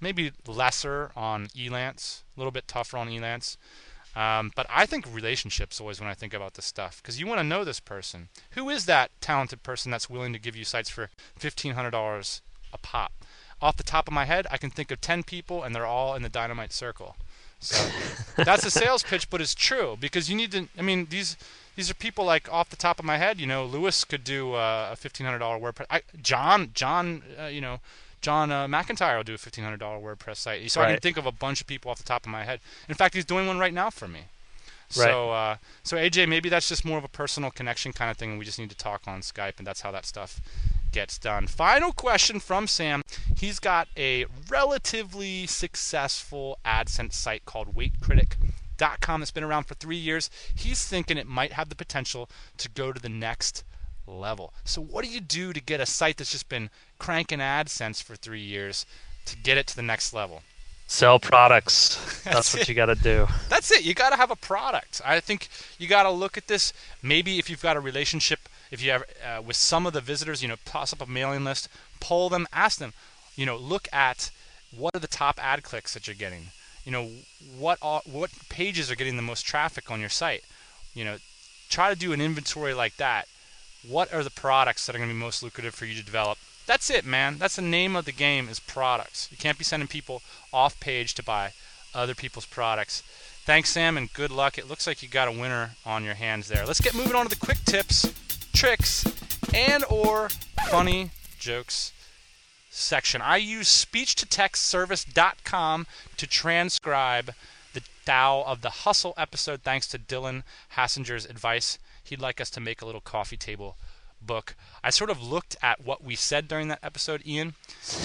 maybe 0.00 0.32
lesser 0.46 1.10
on 1.16 1.46
Elance, 1.56 2.22
a 2.36 2.40
little 2.40 2.50
bit 2.50 2.68
tougher 2.68 2.96
on 2.96 3.08
Elance. 3.08 3.56
Um, 4.14 4.50
but 4.56 4.66
I 4.70 4.86
think 4.86 5.06
relationships 5.12 5.78
always 5.78 6.00
when 6.00 6.08
I 6.08 6.14
think 6.14 6.32
about 6.32 6.54
this 6.54 6.64
stuff 6.64 7.02
because 7.02 7.20
you 7.20 7.26
want 7.26 7.38
to 7.38 7.44
know 7.44 7.64
this 7.64 7.80
person. 7.80 8.28
Who 8.52 8.70
is 8.70 8.86
that 8.86 9.10
talented 9.20 9.62
person 9.62 9.90
that's 9.90 10.08
willing 10.08 10.32
to 10.32 10.38
give 10.38 10.56
you 10.56 10.64
sites 10.64 10.88
for 10.88 11.10
$1,500 11.38 12.40
a 12.72 12.78
pop? 12.78 13.12
Off 13.60 13.76
the 13.76 13.82
top 13.82 14.08
of 14.08 14.14
my 14.14 14.24
head, 14.24 14.46
I 14.50 14.56
can 14.56 14.70
think 14.70 14.90
of 14.90 15.02
10 15.02 15.22
people 15.22 15.62
and 15.62 15.74
they're 15.74 15.86
all 15.86 16.14
in 16.14 16.22
the 16.22 16.30
dynamite 16.30 16.72
circle. 16.72 17.16
So 17.60 17.90
that's 18.36 18.64
a 18.64 18.70
sales 18.70 19.02
pitch, 19.02 19.28
but 19.28 19.40
it's 19.42 19.54
true 19.54 19.96
because 20.00 20.30
you 20.30 20.36
need 20.36 20.52
to. 20.52 20.68
I 20.78 20.82
mean, 20.82 21.06
these 21.10 21.36
these 21.74 21.90
are 21.90 21.94
people 21.94 22.24
like 22.24 22.52
off 22.52 22.68
the 22.68 22.76
top 22.76 22.98
of 22.98 23.04
my 23.04 23.16
head. 23.16 23.40
You 23.40 23.46
know, 23.46 23.64
Lewis 23.64 24.04
could 24.04 24.24
do 24.24 24.54
uh, 24.54 24.90
a 24.92 24.96
fifteen 24.96 25.24
hundred 25.24 25.38
dollar 25.38 25.58
WordPress. 25.58 25.86
I, 25.90 26.02
John, 26.22 26.70
John, 26.74 27.22
uh, 27.40 27.46
you 27.46 27.60
know, 27.62 27.80
John 28.20 28.50
uh, 28.50 28.66
McIntyre 28.66 29.16
will 29.16 29.24
do 29.24 29.34
a 29.34 29.38
fifteen 29.38 29.64
hundred 29.64 29.80
dollar 29.80 29.98
WordPress 29.98 30.36
site. 30.36 30.70
So 30.70 30.80
right. 30.80 30.88
I 30.88 30.92
can 30.92 31.00
think 31.00 31.16
of 31.16 31.26
a 31.26 31.32
bunch 31.32 31.60
of 31.60 31.66
people 31.66 31.90
off 31.90 31.98
the 31.98 32.04
top 32.04 32.24
of 32.24 32.30
my 32.30 32.44
head. 32.44 32.60
In 32.88 32.94
fact, 32.94 33.14
he's 33.14 33.24
doing 33.24 33.46
one 33.46 33.58
right 33.58 33.74
now 33.74 33.90
for 33.90 34.08
me. 34.08 34.20
So, 34.88 35.30
right. 35.30 35.52
uh, 35.52 35.56
so 35.82 35.96
AJ, 35.96 36.28
maybe 36.28 36.48
that's 36.48 36.68
just 36.68 36.84
more 36.84 36.96
of 36.96 37.02
a 37.02 37.08
personal 37.08 37.50
connection 37.50 37.92
kind 37.92 38.10
of 38.10 38.16
thing, 38.16 38.30
and 38.30 38.38
we 38.38 38.44
just 38.44 38.58
need 38.58 38.70
to 38.70 38.76
talk 38.76 39.02
on 39.06 39.20
Skype, 39.20 39.58
and 39.58 39.66
that's 39.66 39.80
how 39.80 39.90
that 39.90 40.06
stuff 40.06 40.40
gets 40.92 41.18
done. 41.18 41.48
Final 41.48 41.92
question 41.92 42.38
from 42.38 42.68
Sam. 42.68 43.02
He's 43.36 43.58
got 43.58 43.88
a 43.96 44.26
relatively 44.48 45.46
successful 45.46 46.58
AdSense 46.64 47.14
site 47.14 47.44
called 47.44 47.74
WaitCritic 47.74 48.34
com 49.00 49.20
that's 49.20 49.30
been 49.30 49.44
around 49.44 49.64
for 49.64 49.74
three 49.74 49.96
years. 49.96 50.30
He's 50.54 50.86
thinking 50.86 51.16
it 51.16 51.26
might 51.26 51.52
have 51.52 51.68
the 51.68 51.74
potential 51.74 52.28
to 52.58 52.68
go 52.68 52.92
to 52.92 53.00
the 53.00 53.08
next 53.08 53.64
level. 54.06 54.52
So, 54.64 54.80
what 54.80 55.04
do 55.04 55.10
you 55.10 55.20
do 55.20 55.52
to 55.52 55.60
get 55.60 55.80
a 55.80 55.86
site 55.86 56.16
that's 56.16 56.32
just 56.32 56.48
been 56.48 56.70
cranking 56.98 57.38
AdSense 57.38 58.02
for 58.02 58.16
three 58.16 58.40
years 58.40 58.86
to 59.26 59.36
get 59.36 59.58
it 59.58 59.66
to 59.68 59.76
the 59.76 59.82
next 59.82 60.12
level? 60.12 60.42
Sell 60.86 61.18
products. 61.18 61.96
That's, 61.96 62.24
That's 62.24 62.54
what 62.54 62.68
you 62.68 62.74
got 62.74 62.86
to 62.86 62.94
do. 62.94 63.26
That's 63.48 63.72
it. 63.72 63.84
You 63.84 63.94
got 63.94 64.10
to 64.10 64.16
have 64.16 64.30
a 64.30 64.36
product. 64.36 65.00
I 65.04 65.18
think 65.18 65.48
you 65.78 65.88
got 65.88 66.04
to 66.04 66.10
look 66.10 66.36
at 66.36 66.46
this. 66.46 66.72
Maybe 67.02 67.38
if 67.38 67.50
you've 67.50 67.62
got 67.62 67.76
a 67.76 67.80
relationship, 67.80 68.48
if 68.70 68.82
you 68.82 68.92
have 68.92 69.04
uh, 69.24 69.42
with 69.42 69.56
some 69.56 69.86
of 69.86 69.92
the 69.92 70.00
visitors, 70.00 70.42
you 70.42 70.48
know, 70.48 70.56
toss 70.64 70.92
up 70.92 71.00
a 71.00 71.06
mailing 71.06 71.44
list, 71.44 71.68
poll 71.98 72.28
them, 72.28 72.46
ask 72.52 72.78
them, 72.78 72.92
you 73.34 73.44
know, 73.44 73.56
look 73.56 73.88
at 73.92 74.30
what 74.76 74.94
are 74.94 75.00
the 75.00 75.08
top 75.08 75.42
ad 75.42 75.62
clicks 75.62 75.94
that 75.94 76.06
you're 76.06 76.14
getting 76.14 76.48
you 76.86 76.92
know 76.92 77.10
what 77.58 77.78
all, 77.82 78.00
what 78.06 78.30
pages 78.48 78.90
are 78.90 78.94
getting 78.94 79.16
the 79.16 79.22
most 79.22 79.44
traffic 79.44 79.90
on 79.90 80.00
your 80.00 80.08
site 80.08 80.44
you 80.94 81.04
know 81.04 81.16
try 81.68 81.92
to 81.92 81.98
do 81.98 82.12
an 82.12 82.20
inventory 82.20 82.72
like 82.72 82.96
that 82.96 83.28
what 83.88 84.12
are 84.12 84.24
the 84.24 84.30
products 84.30 84.86
that 84.86 84.94
are 84.94 84.98
going 84.98 85.08
to 85.08 85.14
be 85.14 85.20
most 85.20 85.42
lucrative 85.42 85.74
for 85.74 85.86
you 85.86 85.94
to 85.94 86.04
develop? 86.04 86.38
That's 86.66 86.90
it 86.90 87.04
man. 87.04 87.38
That's 87.38 87.56
the 87.56 87.62
name 87.62 87.96
of 87.96 88.04
the 88.04 88.12
game 88.12 88.48
is 88.48 88.60
products. 88.60 89.28
You 89.30 89.36
can't 89.36 89.58
be 89.58 89.64
sending 89.64 89.88
people 89.88 90.22
off 90.52 90.78
page 90.80 91.14
to 91.14 91.22
buy 91.22 91.52
other 91.94 92.14
people's 92.14 92.46
products. 92.46 93.02
Thanks 93.44 93.70
sam 93.70 93.96
and 93.96 94.12
good 94.12 94.32
luck. 94.32 94.58
It 94.58 94.68
looks 94.68 94.86
like 94.86 95.02
you 95.02 95.08
got 95.08 95.28
a 95.28 95.32
winner 95.32 95.70
on 95.84 96.04
your 96.04 96.14
hands 96.14 96.48
there. 96.48 96.66
Let's 96.66 96.80
get 96.80 96.94
moving 96.94 97.14
on 97.14 97.26
to 97.26 97.30
the 97.30 97.36
quick 97.36 97.58
tips 97.64 98.12
tricks 98.52 99.04
and 99.54 99.84
or 99.90 100.28
funny 100.70 101.10
jokes 101.38 101.92
section. 102.70 103.22
I 103.22 103.36
use 103.36 103.68
speech-to-text-service.com 103.68 105.86
to 106.16 106.26
transcribe 106.26 107.32
the 107.74 107.82
Tao 108.04 108.42
of 108.46 108.62
the 108.62 108.70
Hustle 108.70 109.14
episode 109.16 109.62
thanks 109.62 109.86
to 109.88 109.98
Dylan 109.98 110.42
Hassinger's 110.74 111.26
advice. 111.26 111.78
He'd 112.08 112.20
like 112.20 112.40
us 112.40 112.50
to 112.50 112.60
make 112.60 112.82
a 112.82 112.86
little 112.86 113.00
coffee 113.00 113.36
table 113.36 113.76
book. 114.20 114.54
I 114.82 114.90
sort 114.90 115.10
of 115.10 115.22
looked 115.22 115.56
at 115.62 115.84
what 115.84 116.02
we 116.02 116.16
said 116.16 116.48
during 116.48 116.68
that 116.68 116.80
episode, 116.82 117.22
Ian, 117.26 117.54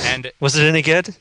and 0.04 0.32
was 0.40 0.56
it 0.56 0.64
any 0.64 0.82
good? 0.82 1.16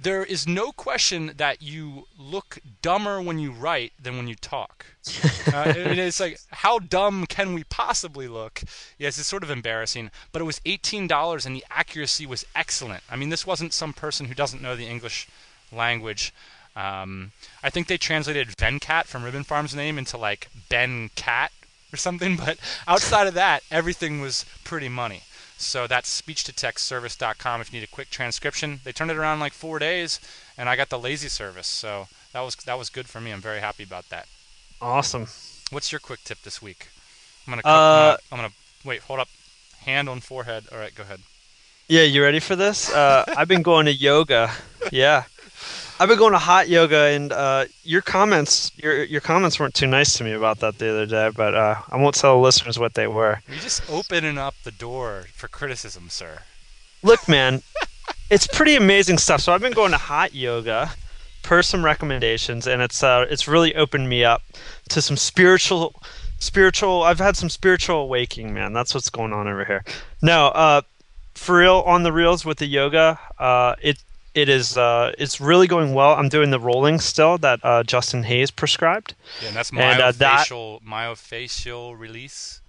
there 0.00 0.24
is 0.24 0.46
no 0.46 0.72
question 0.72 1.32
that 1.36 1.62
you 1.62 2.06
look 2.18 2.58
dumber 2.82 3.20
when 3.20 3.38
you 3.38 3.52
write 3.52 3.92
than 4.00 4.16
when 4.16 4.26
you 4.26 4.34
talk. 4.34 4.86
uh, 5.52 5.72
it's 5.76 6.20
like, 6.20 6.38
how 6.50 6.78
dumb 6.78 7.26
can 7.26 7.54
we 7.54 7.64
possibly 7.64 8.26
look? 8.26 8.62
Yes, 8.98 9.18
it's 9.18 9.28
sort 9.28 9.42
of 9.42 9.50
embarrassing, 9.50 10.10
but 10.32 10.42
it 10.42 10.46
was 10.46 10.60
$18 10.60 11.46
and 11.46 11.54
the 11.54 11.64
accuracy 11.70 12.26
was 12.26 12.44
excellent. 12.54 13.02
I 13.10 13.16
mean, 13.16 13.28
this 13.28 13.46
wasn't 13.46 13.72
some 13.72 13.92
person 13.92 14.26
who 14.26 14.34
doesn't 14.34 14.62
know 14.62 14.76
the 14.76 14.88
English 14.88 15.28
language. 15.72 16.34
Um, 16.76 17.32
I 17.62 17.70
think 17.70 17.86
they 17.86 17.98
translated 17.98 18.48
Venkat 18.48 19.04
from 19.04 19.22
Ribbon 19.22 19.44
Farm's 19.44 19.74
name 19.74 19.96
into 19.96 20.18
like 20.18 20.48
Ben 20.68 21.10
Cat 21.14 21.52
or 21.94 21.96
something, 21.96 22.36
but 22.44 22.58
outside 22.86 23.26
of 23.26 23.34
that, 23.34 23.62
everything 23.70 24.20
was 24.20 24.44
pretty 24.64 24.88
money. 24.88 25.22
So 25.56 25.86
that's 25.86 26.08
speech-to-text-service.com 26.08 27.60
if 27.60 27.72
you 27.72 27.78
need 27.80 27.84
a 27.84 27.90
quick 27.90 28.10
transcription. 28.10 28.80
They 28.84 28.92
turned 28.92 29.10
it 29.10 29.16
around 29.16 29.34
in 29.34 29.40
like 29.40 29.52
four 29.52 29.78
days, 29.78 30.20
and 30.58 30.68
I 30.68 30.76
got 30.76 30.90
the 30.90 30.98
lazy 30.98 31.28
service. 31.28 31.68
So 31.68 32.08
that 32.32 32.40
was 32.40 32.56
that 32.56 32.76
was 32.76 32.90
good 32.90 33.08
for 33.08 33.20
me. 33.20 33.30
I'm 33.30 33.40
very 33.40 33.60
happy 33.60 33.84
about 33.84 34.08
that. 34.10 34.26
Awesome. 34.82 35.28
What's 35.70 35.92
your 35.92 36.00
quick 36.00 36.24
tip 36.24 36.42
this 36.42 36.60
week? 36.60 36.88
I'm 37.46 37.52
gonna. 37.52 37.62
Uh, 37.64 38.16
I'm 38.30 38.38
gonna 38.38 38.52
wait. 38.84 39.02
Hold 39.02 39.20
up. 39.20 39.28
Hand 39.84 40.08
on 40.08 40.20
forehead. 40.20 40.64
All 40.72 40.78
right, 40.78 40.94
go 40.94 41.04
ahead. 41.04 41.20
Yeah, 41.88 42.02
you 42.02 42.22
ready 42.22 42.40
for 42.40 42.56
this? 42.56 42.90
Uh, 42.90 43.24
I've 43.36 43.48
been 43.48 43.62
going 43.62 43.86
to 43.86 43.92
yoga. 43.92 44.50
Yeah. 44.90 45.24
I've 46.00 46.08
been 46.08 46.18
going 46.18 46.32
to 46.32 46.38
hot 46.38 46.68
yoga, 46.68 47.04
and 47.04 47.32
uh, 47.32 47.66
your 47.82 48.02
comments, 48.02 48.72
your 48.76 49.04
your 49.04 49.20
comments 49.20 49.60
weren't 49.60 49.74
too 49.74 49.86
nice 49.86 50.16
to 50.18 50.24
me 50.24 50.32
about 50.32 50.58
that 50.60 50.78
the 50.78 50.90
other 50.90 51.06
day. 51.06 51.30
But 51.34 51.54
uh, 51.54 51.76
I 51.88 51.96
won't 51.96 52.16
tell 52.16 52.36
the 52.36 52.42
listeners 52.42 52.78
what 52.78 52.94
they 52.94 53.06
were. 53.06 53.40
You're 53.48 53.58
just 53.58 53.88
opening 53.90 54.36
up 54.38 54.54
the 54.64 54.72
door 54.72 55.26
for 55.34 55.48
criticism, 55.48 56.08
sir. 56.08 56.40
Look, 57.02 57.28
man, 57.28 57.62
it's 58.30 58.46
pretty 58.46 58.74
amazing 58.74 59.18
stuff. 59.18 59.40
So 59.40 59.52
I've 59.52 59.60
been 59.60 59.72
going 59.72 59.92
to 59.92 59.98
hot 59.98 60.34
yoga, 60.34 60.90
per 61.42 61.62
some 61.62 61.84
recommendations, 61.84 62.66
and 62.66 62.82
it's 62.82 63.02
uh, 63.02 63.26
it's 63.30 63.46
really 63.46 63.74
opened 63.76 64.08
me 64.08 64.24
up 64.24 64.42
to 64.88 65.00
some 65.00 65.16
spiritual, 65.16 65.94
spiritual. 66.38 67.04
I've 67.04 67.20
had 67.20 67.36
some 67.36 67.48
spiritual 67.48 67.98
awakening, 67.98 68.52
man. 68.52 68.72
That's 68.72 68.94
what's 68.94 69.10
going 69.10 69.32
on 69.32 69.46
over 69.46 69.64
here. 69.64 69.84
No, 70.20 70.48
uh, 70.48 70.82
for 71.34 71.58
real, 71.58 71.84
on 71.86 72.02
the 72.02 72.12
reels 72.12 72.44
with 72.44 72.58
the 72.58 72.66
yoga, 72.66 73.20
uh, 73.38 73.76
it 73.80 74.02
it 74.34 74.48
is 74.48 74.76
uh, 74.76 75.12
it's 75.18 75.40
really 75.40 75.66
going 75.66 75.94
well. 75.94 76.14
I'm 76.14 76.28
doing 76.28 76.50
the 76.50 76.60
rolling 76.60 77.00
still 77.00 77.38
that 77.38 77.60
uh, 77.62 77.82
Justin 77.84 78.24
Hayes 78.24 78.50
prescribed. 78.50 79.14
Yeah, 79.40 79.48
and 79.48 79.56
that's 79.56 79.70
myofascial 79.70 79.92
and, 79.92 80.00
uh, 80.00 80.12
that, 80.12 80.48
myofascial 80.86 81.98
release. 81.98 82.60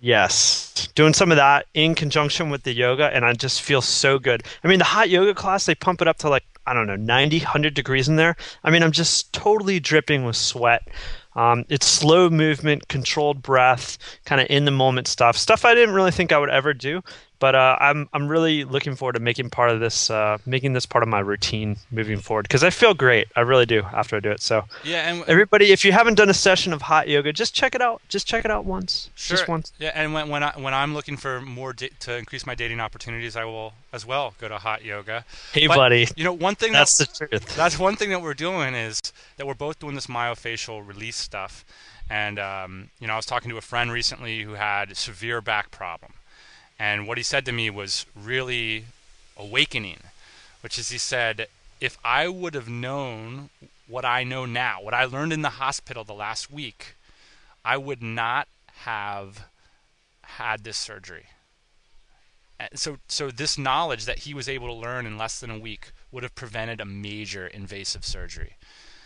Yes, 0.00 0.88
doing 0.94 1.14
some 1.14 1.30
of 1.30 1.36
that 1.36 1.66
in 1.72 1.94
conjunction 1.94 2.50
with 2.50 2.64
the 2.64 2.72
yoga, 2.72 3.06
and 3.14 3.24
I 3.24 3.32
just 3.32 3.62
feel 3.62 3.80
so 3.80 4.18
good. 4.18 4.42
I 4.62 4.68
mean, 4.68 4.78
the 4.78 4.84
hot 4.84 5.08
yoga 5.08 5.34
class 5.34 5.64
they 5.64 5.74
pump 5.74 6.02
it 6.02 6.08
up 6.08 6.18
to 6.18 6.28
like 6.28 6.44
I 6.66 6.74
don't 6.74 6.86
know 6.86 6.96
90, 6.96 7.38
100 7.38 7.74
degrees 7.74 8.08
in 8.08 8.16
there. 8.16 8.36
I 8.62 8.70
mean, 8.70 8.82
I'm 8.82 8.92
just 8.92 9.32
totally 9.32 9.80
dripping 9.80 10.24
with 10.24 10.36
sweat. 10.36 10.88
Um, 11.36 11.64
it's 11.68 11.86
slow 11.86 12.30
movement, 12.30 12.88
controlled 12.88 13.42
breath, 13.42 13.98
kind 14.24 14.40
of 14.40 14.46
in 14.50 14.64
the 14.64 14.70
moment 14.70 15.08
stuff. 15.08 15.36
Stuff 15.36 15.64
I 15.64 15.74
didn't 15.74 15.94
really 15.94 16.12
think 16.12 16.32
I 16.32 16.38
would 16.38 16.50
ever 16.50 16.72
do, 16.72 17.02
but 17.44 17.54
uh, 17.54 17.76
I'm 17.78 18.08
I'm 18.14 18.26
really 18.26 18.64
looking 18.64 18.96
forward 18.96 19.12
to 19.16 19.20
making 19.20 19.50
part 19.50 19.68
of 19.68 19.78
this, 19.78 20.08
uh, 20.08 20.38
making 20.46 20.72
this 20.72 20.86
part 20.86 21.02
of 21.02 21.10
my 21.10 21.20
routine 21.20 21.76
moving 21.90 22.16
forward 22.18 22.44
because 22.44 22.64
I 22.64 22.70
feel 22.70 22.94
great. 22.94 23.28
I 23.36 23.42
really 23.42 23.66
do 23.66 23.82
after 23.92 24.16
I 24.16 24.20
do 24.20 24.30
it. 24.30 24.40
So 24.40 24.64
Yeah, 24.82 25.06
and 25.10 25.22
everybody, 25.28 25.70
if 25.70 25.84
you 25.84 25.92
haven't 25.92 26.14
done 26.14 26.30
a 26.30 26.34
session 26.34 26.72
of 26.72 26.80
hot 26.80 27.06
yoga, 27.06 27.34
just 27.34 27.54
check 27.54 27.74
it 27.74 27.82
out. 27.82 28.00
Just 28.08 28.26
check 28.26 28.46
it 28.46 28.50
out 28.50 28.64
once. 28.64 29.10
Sure. 29.14 29.36
Just 29.36 29.46
once. 29.46 29.74
Yeah, 29.78 29.90
and 29.94 30.14
when 30.14 30.30
when 30.30 30.42
I 30.42 30.52
when 30.58 30.72
I'm 30.72 30.94
looking 30.94 31.18
for 31.18 31.42
more 31.42 31.74
da- 31.74 31.90
to 32.00 32.16
increase 32.16 32.46
my 32.46 32.54
dating 32.54 32.80
opportunities, 32.80 33.36
I 33.36 33.44
will 33.44 33.74
as 33.92 34.06
well 34.06 34.32
go 34.40 34.48
to 34.48 34.56
hot 34.56 34.82
yoga. 34.82 35.26
Hey, 35.52 35.66
But, 35.66 35.76
buddy. 35.76 36.08
You 36.16 36.24
know, 36.24 36.32
one 36.32 36.54
thing 36.54 36.72
That's 36.72 36.96
that 36.96 37.10
the 37.10 37.26
truth. 37.26 37.54
that's 37.54 37.78
one 37.78 37.96
thing 37.96 38.08
that 38.08 38.22
we're 38.22 38.32
doing 38.32 38.74
is 38.74 39.02
that 39.36 39.46
we're 39.46 39.52
both 39.52 39.80
doing 39.80 39.96
this 39.96 40.06
myofascial 40.06 40.86
release 40.86 41.16
stuff. 41.16 41.62
And 42.08 42.38
um, 42.38 42.88
you 43.00 43.06
know, 43.06 43.12
I 43.12 43.16
was 43.16 43.26
talking 43.26 43.50
to 43.50 43.58
a 43.58 43.66
friend 43.72 43.92
recently 43.92 44.44
who 44.44 44.54
had 44.54 44.96
severe 44.96 45.42
back 45.42 45.70
problem, 45.70 46.14
and 46.78 47.06
what 47.06 47.18
he 47.18 47.24
said 47.24 47.44
to 47.46 47.52
me 47.52 47.70
was 47.70 48.06
really 48.14 48.86
awakening, 49.36 50.00
which 50.60 50.78
is 50.78 50.90
he 50.90 50.98
said, 50.98 51.46
if 51.80 51.98
I 52.04 52.28
would 52.28 52.54
have 52.54 52.68
known 52.68 53.50
what 53.86 54.04
I 54.04 54.24
know 54.24 54.46
now, 54.46 54.80
what 54.80 54.94
I 54.94 55.04
learned 55.04 55.32
in 55.32 55.42
the 55.42 55.50
hospital 55.50 56.04
the 56.04 56.14
last 56.14 56.50
week, 56.50 56.94
I 57.64 57.76
would 57.76 58.02
not 58.02 58.48
have 58.82 59.46
had 60.22 60.64
this 60.64 60.76
surgery. 60.76 61.26
And 62.58 62.78
so, 62.78 62.98
so 63.08 63.30
this 63.30 63.58
knowledge 63.58 64.04
that 64.04 64.20
he 64.20 64.34
was 64.34 64.48
able 64.48 64.68
to 64.68 64.72
learn 64.72 65.06
in 65.06 65.18
less 65.18 65.40
than 65.40 65.50
a 65.50 65.58
week 65.58 65.90
would 66.10 66.22
have 66.22 66.34
prevented 66.34 66.80
a 66.80 66.84
major 66.84 67.46
invasive 67.46 68.04
surgery 68.04 68.54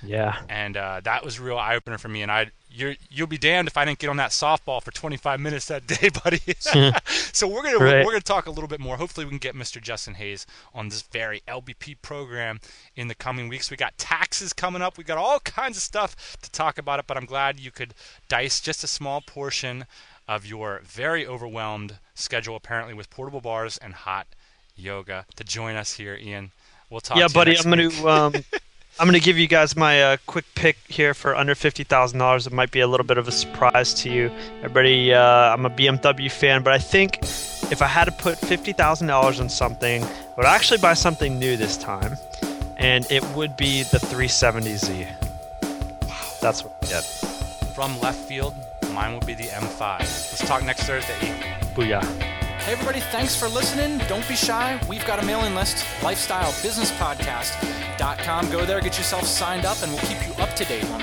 Yeah. 0.02 0.40
and 0.48 0.76
uh, 0.76 1.00
that 1.04 1.24
was 1.24 1.38
a 1.38 1.42
real 1.42 1.58
eye 1.58 1.74
opener 1.76 1.98
for 1.98 2.08
me. 2.08 2.22
And 2.22 2.30
I, 2.30 2.50
you're, 2.70 2.94
you'll 3.10 3.26
be 3.26 3.38
damned 3.38 3.66
if 3.66 3.76
I 3.76 3.84
didn't 3.84 3.98
get 3.98 4.10
on 4.10 4.16
that 4.18 4.30
softball 4.30 4.82
for 4.82 4.90
25 4.90 5.40
minutes 5.40 5.66
that 5.66 5.86
day, 5.86 6.08
buddy. 6.24 6.40
so 7.32 7.48
we're 7.48 7.62
gonna 7.62 7.78
Right. 7.78 8.04
we're 8.04 8.12
gonna 8.12 8.20
talk 8.20 8.46
a 8.46 8.50
little 8.50 8.68
bit 8.68 8.78
more. 8.80 8.96
Hopefully, 8.96 9.24
we 9.26 9.30
can 9.30 9.38
get 9.38 9.54
Mr. 9.54 9.80
Justin 9.80 10.14
Hayes 10.14 10.46
on 10.74 10.88
this 10.88 11.02
very 11.02 11.42
LBP 11.48 11.96
program 12.02 12.60
in 12.96 13.08
the 13.08 13.14
coming 13.14 13.48
weeks. 13.48 13.70
We 13.70 13.76
got 13.76 13.96
taxes 13.98 14.52
coming 14.52 14.82
up. 14.82 14.98
We 14.98 15.04
got 15.04 15.18
all 15.18 15.40
kinds 15.40 15.76
of 15.76 15.82
stuff 15.82 16.36
to 16.42 16.50
talk 16.50 16.78
about 16.78 16.98
it. 17.00 17.06
But 17.06 17.16
I'm 17.16 17.26
glad 17.26 17.58
you 17.58 17.70
could 17.70 17.94
dice 18.28 18.60
just 18.60 18.84
a 18.84 18.88
small 18.88 19.20
portion 19.20 19.86
of 20.28 20.44
your 20.44 20.80
very 20.84 21.26
overwhelmed 21.26 21.96
schedule, 22.14 22.54
apparently 22.54 22.92
with 22.94 23.08
portable 23.10 23.40
bars 23.40 23.78
and 23.78 23.94
hot 23.94 24.26
yoga, 24.76 25.24
to 25.36 25.42
join 25.44 25.74
us 25.74 25.94
here, 25.94 26.14
Ian. 26.20 26.52
We'll 26.90 27.00
talk. 27.00 27.16
yeah, 27.18 27.26
to 27.26 27.30
you 27.30 27.34
buddy. 27.34 27.56
I'm 27.58 27.70
week. 27.70 27.92
gonna 28.02 28.08
um, 28.26 28.32
I'm 29.00 29.06
gonna 29.06 29.20
give 29.20 29.38
you 29.38 29.46
guys 29.46 29.76
my 29.76 30.02
uh, 30.02 30.16
quick 30.26 30.44
pick 30.56 30.76
here 30.88 31.14
for 31.14 31.36
under 31.36 31.54
fifty 31.54 31.84
thousand 31.84 32.18
dollars. 32.18 32.46
It 32.48 32.52
might 32.52 32.72
be 32.72 32.80
a 32.80 32.86
little 32.88 33.06
bit 33.06 33.16
of 33.16 33.28
a 33.28 33.32
surprise 33.32 33.94
to 33.94 34.10
you, 34.10 34.30
everybody. 34.58 35.14
Uh, 35.14 35.22
I'm 35.22 35.64
a 35.64 35.70
BMW 35.70 36.30
fan, 36.30 36.64
but 36.64 36.72
I 36.72 36.78
think 36.78 37.18
if 37.70 37.80
I 37.80 37.86
had 37.86 38.06
to 38.06 38.12
put 38.12 38.38
fifty 38.38 38.72
thousand 38.72 39.06
dollars 39.06 39.38
on 39.38 39.48
something, 39.48 40.02
I 40.02 40.34
would 40.36 40.46
actually 40.46 40.78
buy 40.78 40.94
something 40.94 41.38
new 41.38 41.56
this 41.56 41.76
time, 41.76 42.16
and 42.76 43.06
it 43.10 43.22
would 43.36 43.56
be 43.56 43.84
the 43.84 43.98
370Z. 43.98 45.06
Wow. 46.08 46.32
That's 46.40 46.64
what 46.64 46.76
I 46.82 46.86
get. 46.88 47.04
from 47.74 48.00
left 48.00 48.28
field, 48.28 48.54
mine 48.92 49.12
will 49.12 49.26
be 49.26 49.34
the 49.34 49.44
M5. 49.44 49.98
Let's 50.00 50.46
talk 50.46 50.64
next 50.64 50.84
Thursday. 50.84 51.14
Booyah. 51.76 52.27
Hey, 52.60 52.72
everybody, 52.72 53.00
thanks 53.00 53.34
for 53.34 53.48
listening. 53.48 53.96
Don't 54.08 54.28
be 54.28 54.36
shy. 54.36 54.78
We've 54.88 55.06
got 55.06 55.22
a 55.22 55.24
mailing 55.24 55.54
list, 55.54 55.84
lifestylebusinesspodcast.com. 56.00 58.50
Go 58.50 58.66
there, 58.66 58.80
get 58.80 58.98
yourself 58.98 59.26
signed 59.26 59.64
up, 59.64 59.80
and 59.82 59.90
we'll 59.92 60.02
keep 60.02 60.26
you 60.26 60.34
up 60.42 60.54
to 60.56 60.64
date 60.64 60.84
on 60.90 61.00